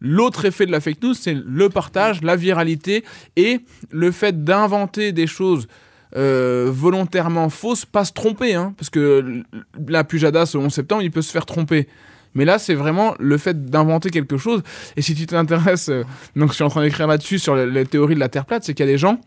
[0.00, 3.04] l'autre effet de la fake news, c'est le partage, la viralité
[3.36, 5.66] et le fait d'inventer des choses
[6.16, 8.54] euh, volontairement fausses, pas se tromper.
[8.54, 9.42] Hein, parce que
[9.88, 11.88] la Pujadas, le 11 septembre, il peut se faire tromper.
[12.34, 14.62] Mais là, c'est vraiment le fait d'inventer quelque chose.
[14.96, 16.04] Et si tu t'intéresses, euh,
[16.34, 18.64] donc je suis en train d'écrire là-dessus sur la, la théorie de la Terre plate,
[18.64, 19.20] c'est qu'il y a des gens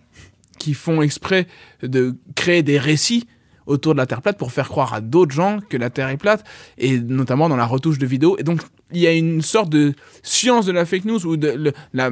[0.57, 1.47] qui font exprès
[1.83, 3.27] de créer des récits
[3.65, 6.17] autour de la Terre plate pour faire croire à d'autres gens que la Terre est
[6.17, 6.43] plate,
[6.77, 8.37] et notamment dans la retouche de vidéos.
[8.39, 8.61] Et donc,
[8.91, 12.09] il y a une sorte de science de la fake news ou de la,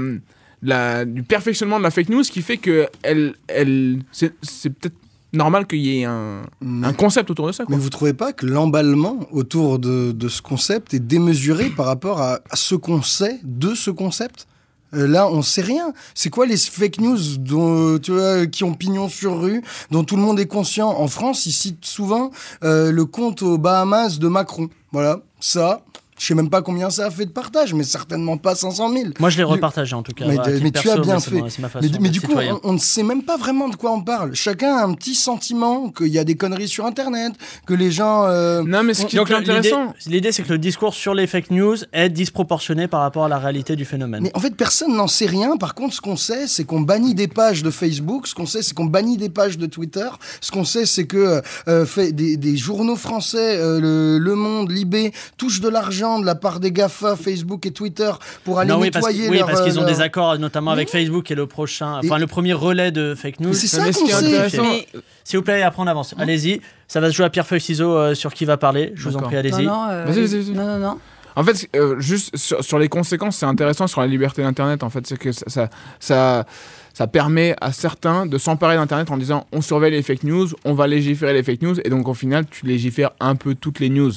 [0.64, 4.30] la- du perfectionnement de la fake news qui fait que elle, elle, c'est
[4.70, 4.96] peut-être
[5.34, 6.44] normal qu'il y ait un,
[6.84, 7.66] un concept autour de ça.
[7.66, 7.76] Quoi.
[7.76, 12.22] Mais vous trouvez pas que l'emballement autour de, de ce concept est démesuré par rapport
[12.22, 14.48] à, à ce qu'on sait de ce concept?
[14.94, 15.92] Euh, Là, on sait rien.
[16.14, 20.16] C'est quoi les fake news dont, tu vois, qui ont pignon sur rue, dont tout
[20.18, 20.88] le monde est conscient?
[20.90, 22.30] En France, ils citent souvent
[22.64, 24.70] euh, le compte aux Bahamas de Macron.
[24.92, 25.84] Voilà, ça,
[26.18, 29.04] Je sais même pas combien ça a fait de partage, mais certainement pas 500 000.
[29.20, 30.26] Moi, je l'ai repartagé en tout cas.
[30.28, 31.42] Mais, mais tu as bien mais fait.
[31.42, 33.76] ma- c'est ma façon mais, du coup, on, on ne sait même pas vraiment de
[33.76, 34.34] quoi on parle.
[34.36, 37.34] Chacun a un petit sentiment qu'il y a des conneries sur Internet,
[37.66, 38.26] que les gens.
[38.26, 39.94] euh, Non, mais ce qui est intéressant.
[40.06, 43.40] l'idée, c'est que le discours sur les fake news est disproportionné par rapport à la
[43.40, 44.24] réalité du phénomène.
[44.24, 45.58] Mais en fait, personne n'en sait rien.
[45.58, 48.28] Par contre, ce qu'on sait, c'est qu'on bannit des pages de Facebook.
[48.28, 50.08] Ce qu'on sait, c'est qu'on bannit des pages de Twitter.
[50.42, 54.72] Ce qu'on sait, c'est que euh, fait, des, des journaux français, euh, le, Le Monde,
[54.72, 58.12] Libé, touchent de l'argent de la part des GAFA, Facebook et Twitter
[58.44, 60.72] pour aller non, oui, parce, nettoyer oui, leur, parce qu'ils ont euh, des accords, notamment
[60.72, 63.54] avec Facebook et le prochain, enfin Et- le premier relais de fake news.
[63.54, 64.88] C'est ça qu'on qui est sait.
[65.24, 66.14] S'il vous plaît, après on avance.
[66.18, 68.92] Allez-y, ça va se jouer à pierre feuille ciseaux euh, sur qui va parler.
[68.96, 69.66] Je vous en prie, allez-y.
[69.66, 70.54] non, euh, Vas-y, vas-y, vas-y.
[70.56, 71.00] non, non, non.
[71.36, 74.84] En fait, euh, juste sur, sur les conséquences, c'est intéressant sur la liberté d'Internet.
[74.84, 76.46] En fait, c'est que ça, ça, ça,
[76.94, 80.76] ça permet à certains de s'emparer d'Internet en disant on surveille les fake news, on
[80.76, 83.90] va légiférer les fake news, et donc au final, tu légifères un peu toutes les
[83.90, 84.12] news.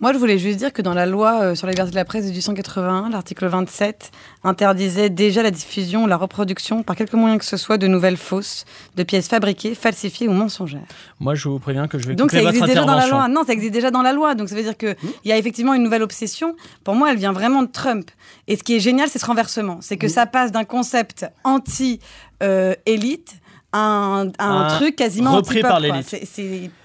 [0.00, 2.04] Moi, je voulais juste dire que dans la loi euh, sur la liberté de la
[2.04, 4.10] presse de 1881, l'article 27
[4.42, 8.16] interdisait déjà la diffusion ou la reproduction par quelque moyen que ce soit de nouvelles
[8.16, 8.64] fausses,
[8.96, 10.82] de pièces fabriquées, falsifiées ou mensongères.
[11.20, 13.06] Moi, je vous préviens que je vais Donc couper ça votre existe déjà dans la
[13.06, 13.28] loi.
[13.28, 14.34] Non, ça existe déjà dans la loi.
[14.34, 16.56] Donc ça veut dire qu'il y a effectivement une nouvelle obsession.
[16.82, 18.10] Pour moi, elle vient vraiment de Trump.
[18.48, 19.78] Et ce qui est génial, c'est ce renversement.
[19.80, 23.34] C'est que ça passe d'un concept anti-élite
[23.72, 26.14] à un, à un Un truc quasiment repris par l'élite.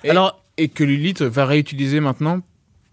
[0.08, 2.42] Alors- et que Lilith va réutiliser maintenant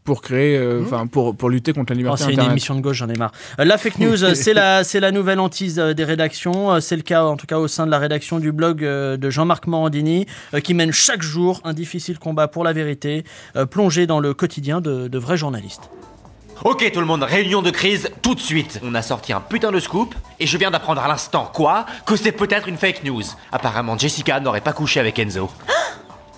[0.06, 2.80] pour créer, euh, enfin, pour, pour lutter contre la Oh, liberté c'est une émission de
[2.80, 3.32] gauche, j'en ai marre.
[3.60, 6.72] Euh, La fake news, euh, c'est la, c'est la nouvelle hantise euh, des rédactions.
[6.72, 9.18] Euh, C'est le cas, en tout cas, au sein de la rédaction du blog euh,
[9.18, 13.24] de Jean-Marc Morandini, euh, qui mène chaque jour un difficile combat pour la vérité,
[13.56, 15.90] euh, plongé dans le quotidien de, de vrais journalistes.
[16.64, 18.80] Ok tout le monde, réunion de crise tout de suite.
[18.82, 22.16] On a sorti un putain de scoop et je viens d'apprendre à l'instant quoi Que
[22.16, 23.22] c'est peut-être une fake news.
[23.52, 25.50] Apparemment Jessica n'aurait pas couché avec Enzo.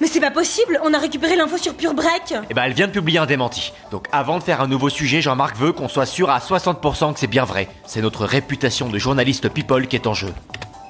[0.01, 2.33] Mais c'est pas possible, on a récupéré l'info sur Pure Break.
[2.51, 3.73] Et ben elle vient de publier un démenti.
[3.91, 7.19] Donc avant de faire un nouveau sujet, Jean-Marc veut qu'on soit sûr à 60% que
[7.21, 7.69] c'est bien vrai.
[7.87, 10.33] C'est notre réputation de journaliste people qui est en jeu.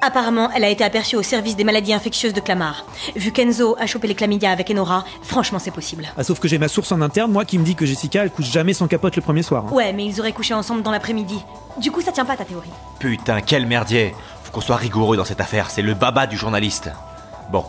[0.01, 2.85] Apparemment, elle a été aperçue au service des maladies infectieuses de Clamart.
[3.17, 6.07] Vu qu'Enzo a chopé les chlamydia avec Enora, franchement c'est possible.
[6.17, 8.31] Ah, sauf que j'ai ma source en interne, moi, qui me dit que Jessica, elle
[8.31, 9.65] couche jamais sans capote le premier soir.
[9.67, 9.73] hein.
[9.73, 11.39] Ouais, mais ils auraient couché ensemble dans l'après-midi.
[11.79, 12.71] Du coup, ça tient pas ta théorie.
[13.01, 14.15] Putain, quel merdier.
[14.45, 16.91] Faut qu'on soit rigoureux dans cette affaire, c'est le baba du journaliste.
[17.51, 17.65] Bon,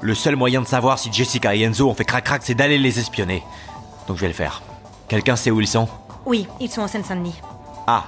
[0.00, 2.98] le seul moyen de savoir si Jessica et Enzo ont fait crac-crac, c'est d'aller les
[2.98, 3.42] espionner.
[4.06, 4.62] Donc je vais le faire.
[5.08, 5.88] Quelqu'un sait où ils sont?
[6.26, 7.34] Oui, ils sont en Seine-Saint-Denis.
[7.86, 8.04] Ah,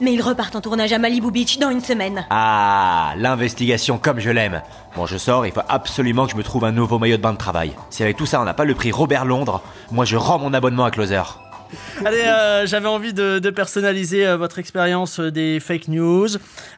[0.00, 2.24] Mais ils repartent en tournage à Malibu Beach dans une semaine.
[2.30, 4.62] ah, l'investigation comme je l'aime.
[4.96, 7.32] Bon, je sors, il faut absolument que je me trouve un nouveau maillot de bain
[7.32, 7.72] de travail.
[7.90, 9.62] Si avec tout ça on n'a pas le prix Robert Londres,
[9.92, 11.22] moi je rends mon abonnement à Closer.
[12.04, 16.28] Allez, euh, j'avais envie de, de personnaliser euh, votre expérience euh, des fake news.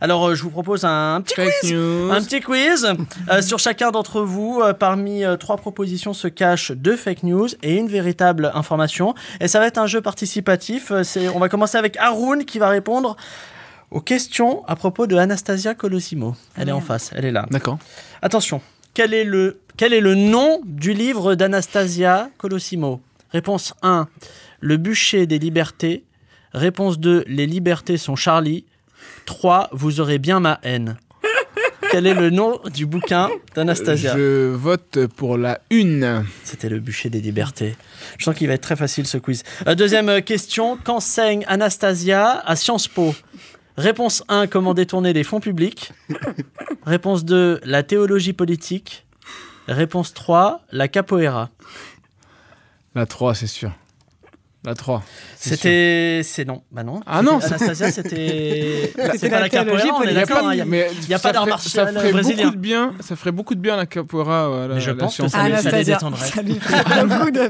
[0.00, 1.72] Alors, euh, je vous propose un, petit Fake quiz.
[1.72, 2.10] news.
[2.10, 2.86] Un petit quiz.
[3.30, 7.48] Euh, sur chacun d'entre vous, euh, parmi euh, trois propositions se cachent deux fake news
[7.62, 9.14] et une véritable information.
[9.40, 10.90] Et ça va être un jeu participatif.
[10.90, 13.16] Euh, C'est, on va commencer avec Haroun qui va répondre
[13.90, 16.34] aux questions à propos de Anastasia Colosimo.
[16.56, 17.46] Elle est en face, elle est là.
[17.50, 17.78] D'accord.
[18.22, 18.60] Attention,
[18.94, 23.00] quel est le, quel est le nom du livre d'Anastasia Colosimo?
[23.32, 24.08] Réponse 1,
[24.62, 26.04] Le bûcher des libertés.
[26.54, 28.64] Réponse 2, Les libertés sont Charlie.
[29.26, 30.96] 3, Vous aurez bien ma haine.
[31.90, 36.24] Quel est le nom du bouquin d'Anastasia Je vote pour la une.
[36.44, 37.74] C'était le bûcher des libertés.
[38.18, 39.42] Je sens qu'il va être très facile ce quiz.
[39.66, 43.14] Euh, deuxième euh, question, qu'enseigne Anastasia à Sciences Po?
[43.76, 45.92] Réponse 1, comment détourner les fonds publics?
[46.86, 49.04] Réponse 2, la théologie politique.
[49.66, 51.50] Réponse 3, la capoeira.
[52.94, 53.72] La 3, c'est sûr.
[54.64, 55.02] La 3.
[55.36, 55.56] c'est sûr.
[55.56, 56.20] C'était.
[56.22, 56.62] C'est non.
[56.70, 57.00] Bah non.
[57.04, 58.92] Ah non, Anastasia, c'était.
[58.96, 60.52] C'était C'est pas la capoeira, on est Il y a d'accord.
[60.54, 60.58] Il
[61.08, 62.44] y a, pas d'art martial ferait brésilien.
[62.44, 62.94] beaucoup de bien.
[63.00, 64.48] Ça ferait beaucoup de bien la capoeira.
[64.48, 66.28] euh, la, je pense que ça les- détendrait.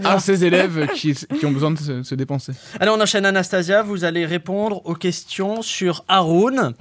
[0.04, 2.52] à ces élèves qui, ont besoin de se, se dépenser.
[2.80, 3.82] Allez, on enchaîne Anastasia.
[3.82, 6.72] Vous allez répondre aux questions sur Haroun.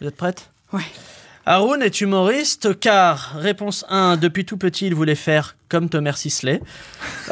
[0.00, 0.50] Vous êtes prête?
[0.72, 0.82] Ouais.
[1.46, 6.60] Haroun est humoriste car, réponse 1, depuis tout petit, il voulait faire comme Thomas Sisley.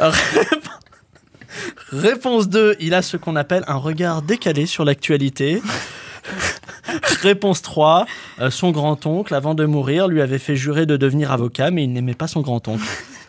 [1.91, 5.61] Rép- réponse 2, il a ce qu'on appelle un regard décalé sur l'actualité.
[7.21, 8.05] Réponse 3,
[8.39, 11.93] euh, son grand-oncle, avant de mourir, lui avait fait jurer de devenir avocat, mais il
[11.93, 12.83] n'aimait pas son grand-oncle.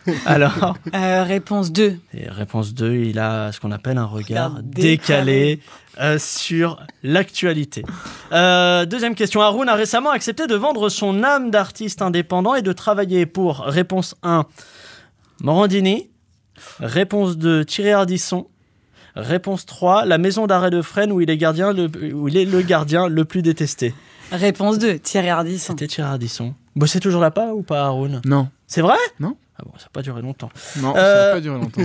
[0.25, 1.97] Alors, Euh, réponse 2.
[2.13, 5.59] et réponse 2, il a ce qu'on appelle un regard décalé
[6.01, 7.83] euh, sur l'actualité.
[8.33, 9.41] Euh, deuxième question.
[9.41, 14.15] Haroun a récemment accepté de vendre son âme d'artiste indépendant et de travailler pour réponse
[14.23, 14.45] 1,
[15.41, 16.09] Morandini.
[16.79, 18.47] Réponse 2, Thierry Ardisson.
[19.15, 22.45] Réponse 3, la maison d'arrêt de Fresnes où il est, gardien le, où il est
[22.45, 23.93] le gardien le plus détesté.
[24.31, 24.97] Réponse 2.
[24.99, 25.73] Thierry Ardisson.
[25.73, 26.55] C'était Thierry Ardisson.
[26.75, 28.21] Bon, c'est toujours là-bas ou pas, Haroun?
[28.25, 28.49] Non.
[28.65, 28.97] C'est vrai?
[29.19, 29.37] Non.
[29.59, 30.49] Ah bon, ça n'a pas duré longtemps.
[30.81, 31.81] Non, ça Euh, n'a pas duré longtemps.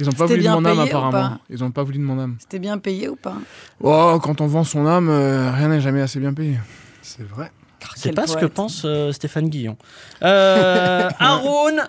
[0.00, 1.10] Ils ont pas C'était voulu de bien mon âme payé ou apparemment.
[1.12, 1.38] pas?
[1.50, 2.36] Ils ont pas voulu de mon âme.
[2.40, 3.36] C'était bien payé ou pas?
[3.82, 6.58] Oh, quand on vend son âme, euh, rien n'est jamais assez bien payé.
[7.02, 7.50] C'est vrai.
[7.96, 9.76] C'est pas ce que pense euh, Stéphane Guillon.
[10.22, 11.82] Euh, Haroun,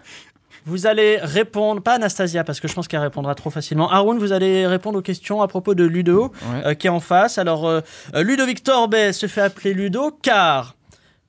[0.66, 3.90] vous allez répondre, pas Anastasia, parce que je pense qu'elle répondra trop facilement.
[3.92, 6.62] Haroun, vous allez répondre aux questions à propos de Ludo, Ouais.
[6.68, 7.38] euh, qui est en face.
[7.38, 7.82] Alors, euh,
[8.16, 10.76] euh, Ludovic Torbet se fait appeler Ludo car,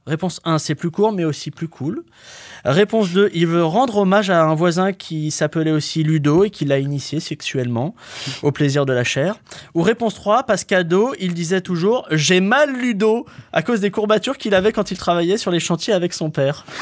[0.06, 2.04] réponse 1, c'est plus court, mais aussi plus cool.
[2.64, 6.64] Réponse 2, il veut rendre hommage à un voisin qui s'appelait aussi Ludo et qui
[6.64, 7.94] l'a initié sexuellement
[8.44, 9.34] au plaisir de la chair.
[9.74, 14.38] Ou réponse 3, parce qu'ado, il disait toujours J'ai mal Ludo à cause des courbatures
[14.38, 16.64] qu'il avait quand il travaillait sur les chantiers avec son père.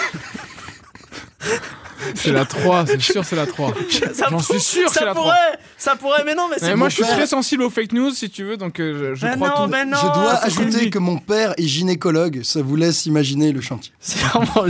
[2.15, 3.73] C'est la 3, c'est sûr, c'est la 3.
[4.15, 5.23] Ça J'en suis sûr c'est la 3.
[5.23, 7.93] pourrait, ça pourrait, mais non, mais c'est Mais moi, je suis très sensible aux fake
[7.93, 9.71] news, si tu veux, donc euh, je, je Mais crois non, tout.
[9.71, 12.43] mais non, Je dois ajouter que mon père est gynécologue.
[12.43, 13.93] Ça vous laisse imaginer le chantier.
[14.01, 14.65] C'est vraiment.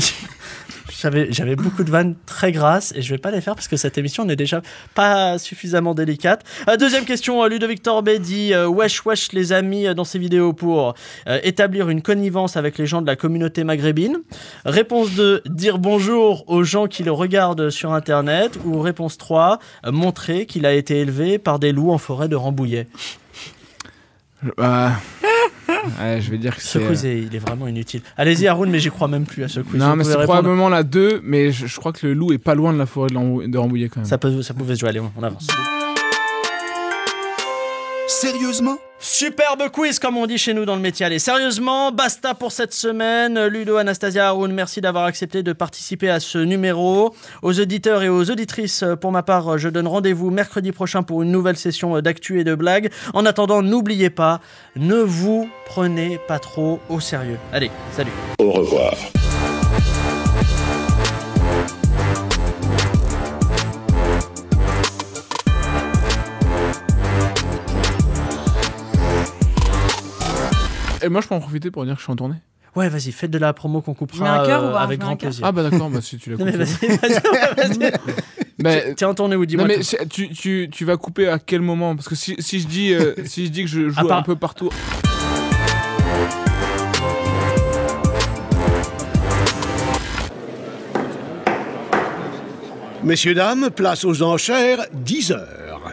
[1.01, 3.97] J'avais, beaucoup de vannes très grasses et je vais pas les faire parce que cette
[3.97, 4.61] émission n'est déjà
[4.95, 6.45] pas suffisamment délicate.
[6.69, 10.53] Euh, deuxième question, euh, Ludovic Torbet dit euh, Wesh wesh les amis dans ses vidéos
[10.53, 10.95] pour
[11.43, 14.19] établir une connivence avec les gens de la communauté maghrébine.
[14.65, 18.59] Réponse 2, dire bonjour aux gens qui le regardent sur internet.
[18.65, 22.37] Ou réponse 3, euh, montrer qu'il a été élevé par des loups en forêt de
[22.37, 22.87] Rambouillet.
[24.43, 24.93] Je- bah,
[26.01, 26.87] ouais, je vais dire que Ce c'est.
[26.87, 28.01] quiz, euh, est- il est vraiment inutile.
[28.17, 29.79] Allez-y Haroun, mais j'y crois même plus à ce quiz.
[29.81, 32.55] Non, mais c'est probablement la 2, mais je, je crois que le loup est pas
[32.55, 34.07] loin de la forêt de, Rambouillet quand même.
[34.09, 35.47] Ça, peut, ça pouvait se jouer, allez, on on avance.
[38.11, 38.77] Sérieusement?
[38.99, 41.07] Superbe quiz, comme on dit chez nous dans le métier.
[41.07, 43.47] Allez, sérieusement, basta pour cette semaine.
[43.47, 47.15] Ludo, Anastasia, Haroun, merci d'avoir accepté de participer à ce numéro.
[47.43, 51.31] Aux auditeurs et aux auditrices, pour ma part, je donne rendez-vous mercredi prochain pour une
[51.31, 52.91] nouvelle session d'actu et de blagues.
[53.15, 54.41] En attendant, n'oubliez pas,
[54.75, 57.39] ne vous prenez pas trop au sérieux.
[57.53, 58.11] Allez, salut.
[58.41, 58.93] Au revoir.
[71.03, 72.37] Et moi, je peux en profiter pour dire que je suis en tournée.
[72.77, 75.01] Ouais, vas-y, faites de la promo qu'on Je mets un coupera cœur ou euh, avec
[75.01, 75.45] grand cœur plaisir.
[75.45, 76.65] Ah bah d'accord, bah si tu l'as Non, mais coupé.
[76.65, 77.93] vas-y, vas-y, vas-y.
[78.63, 81.63] Mais- T'es en tournée ou dis-moi Non mais tu, tu, tu vas couper à quel
[81.63, 81.97] moment?
[81.97, 84.23] Parce que si, si je dis euh, si je dis que je joue part- un
[84.23, 84.69] peu partout.
[93.03, 95.93] Messieurs, dames, place aux enchères, 10 heures.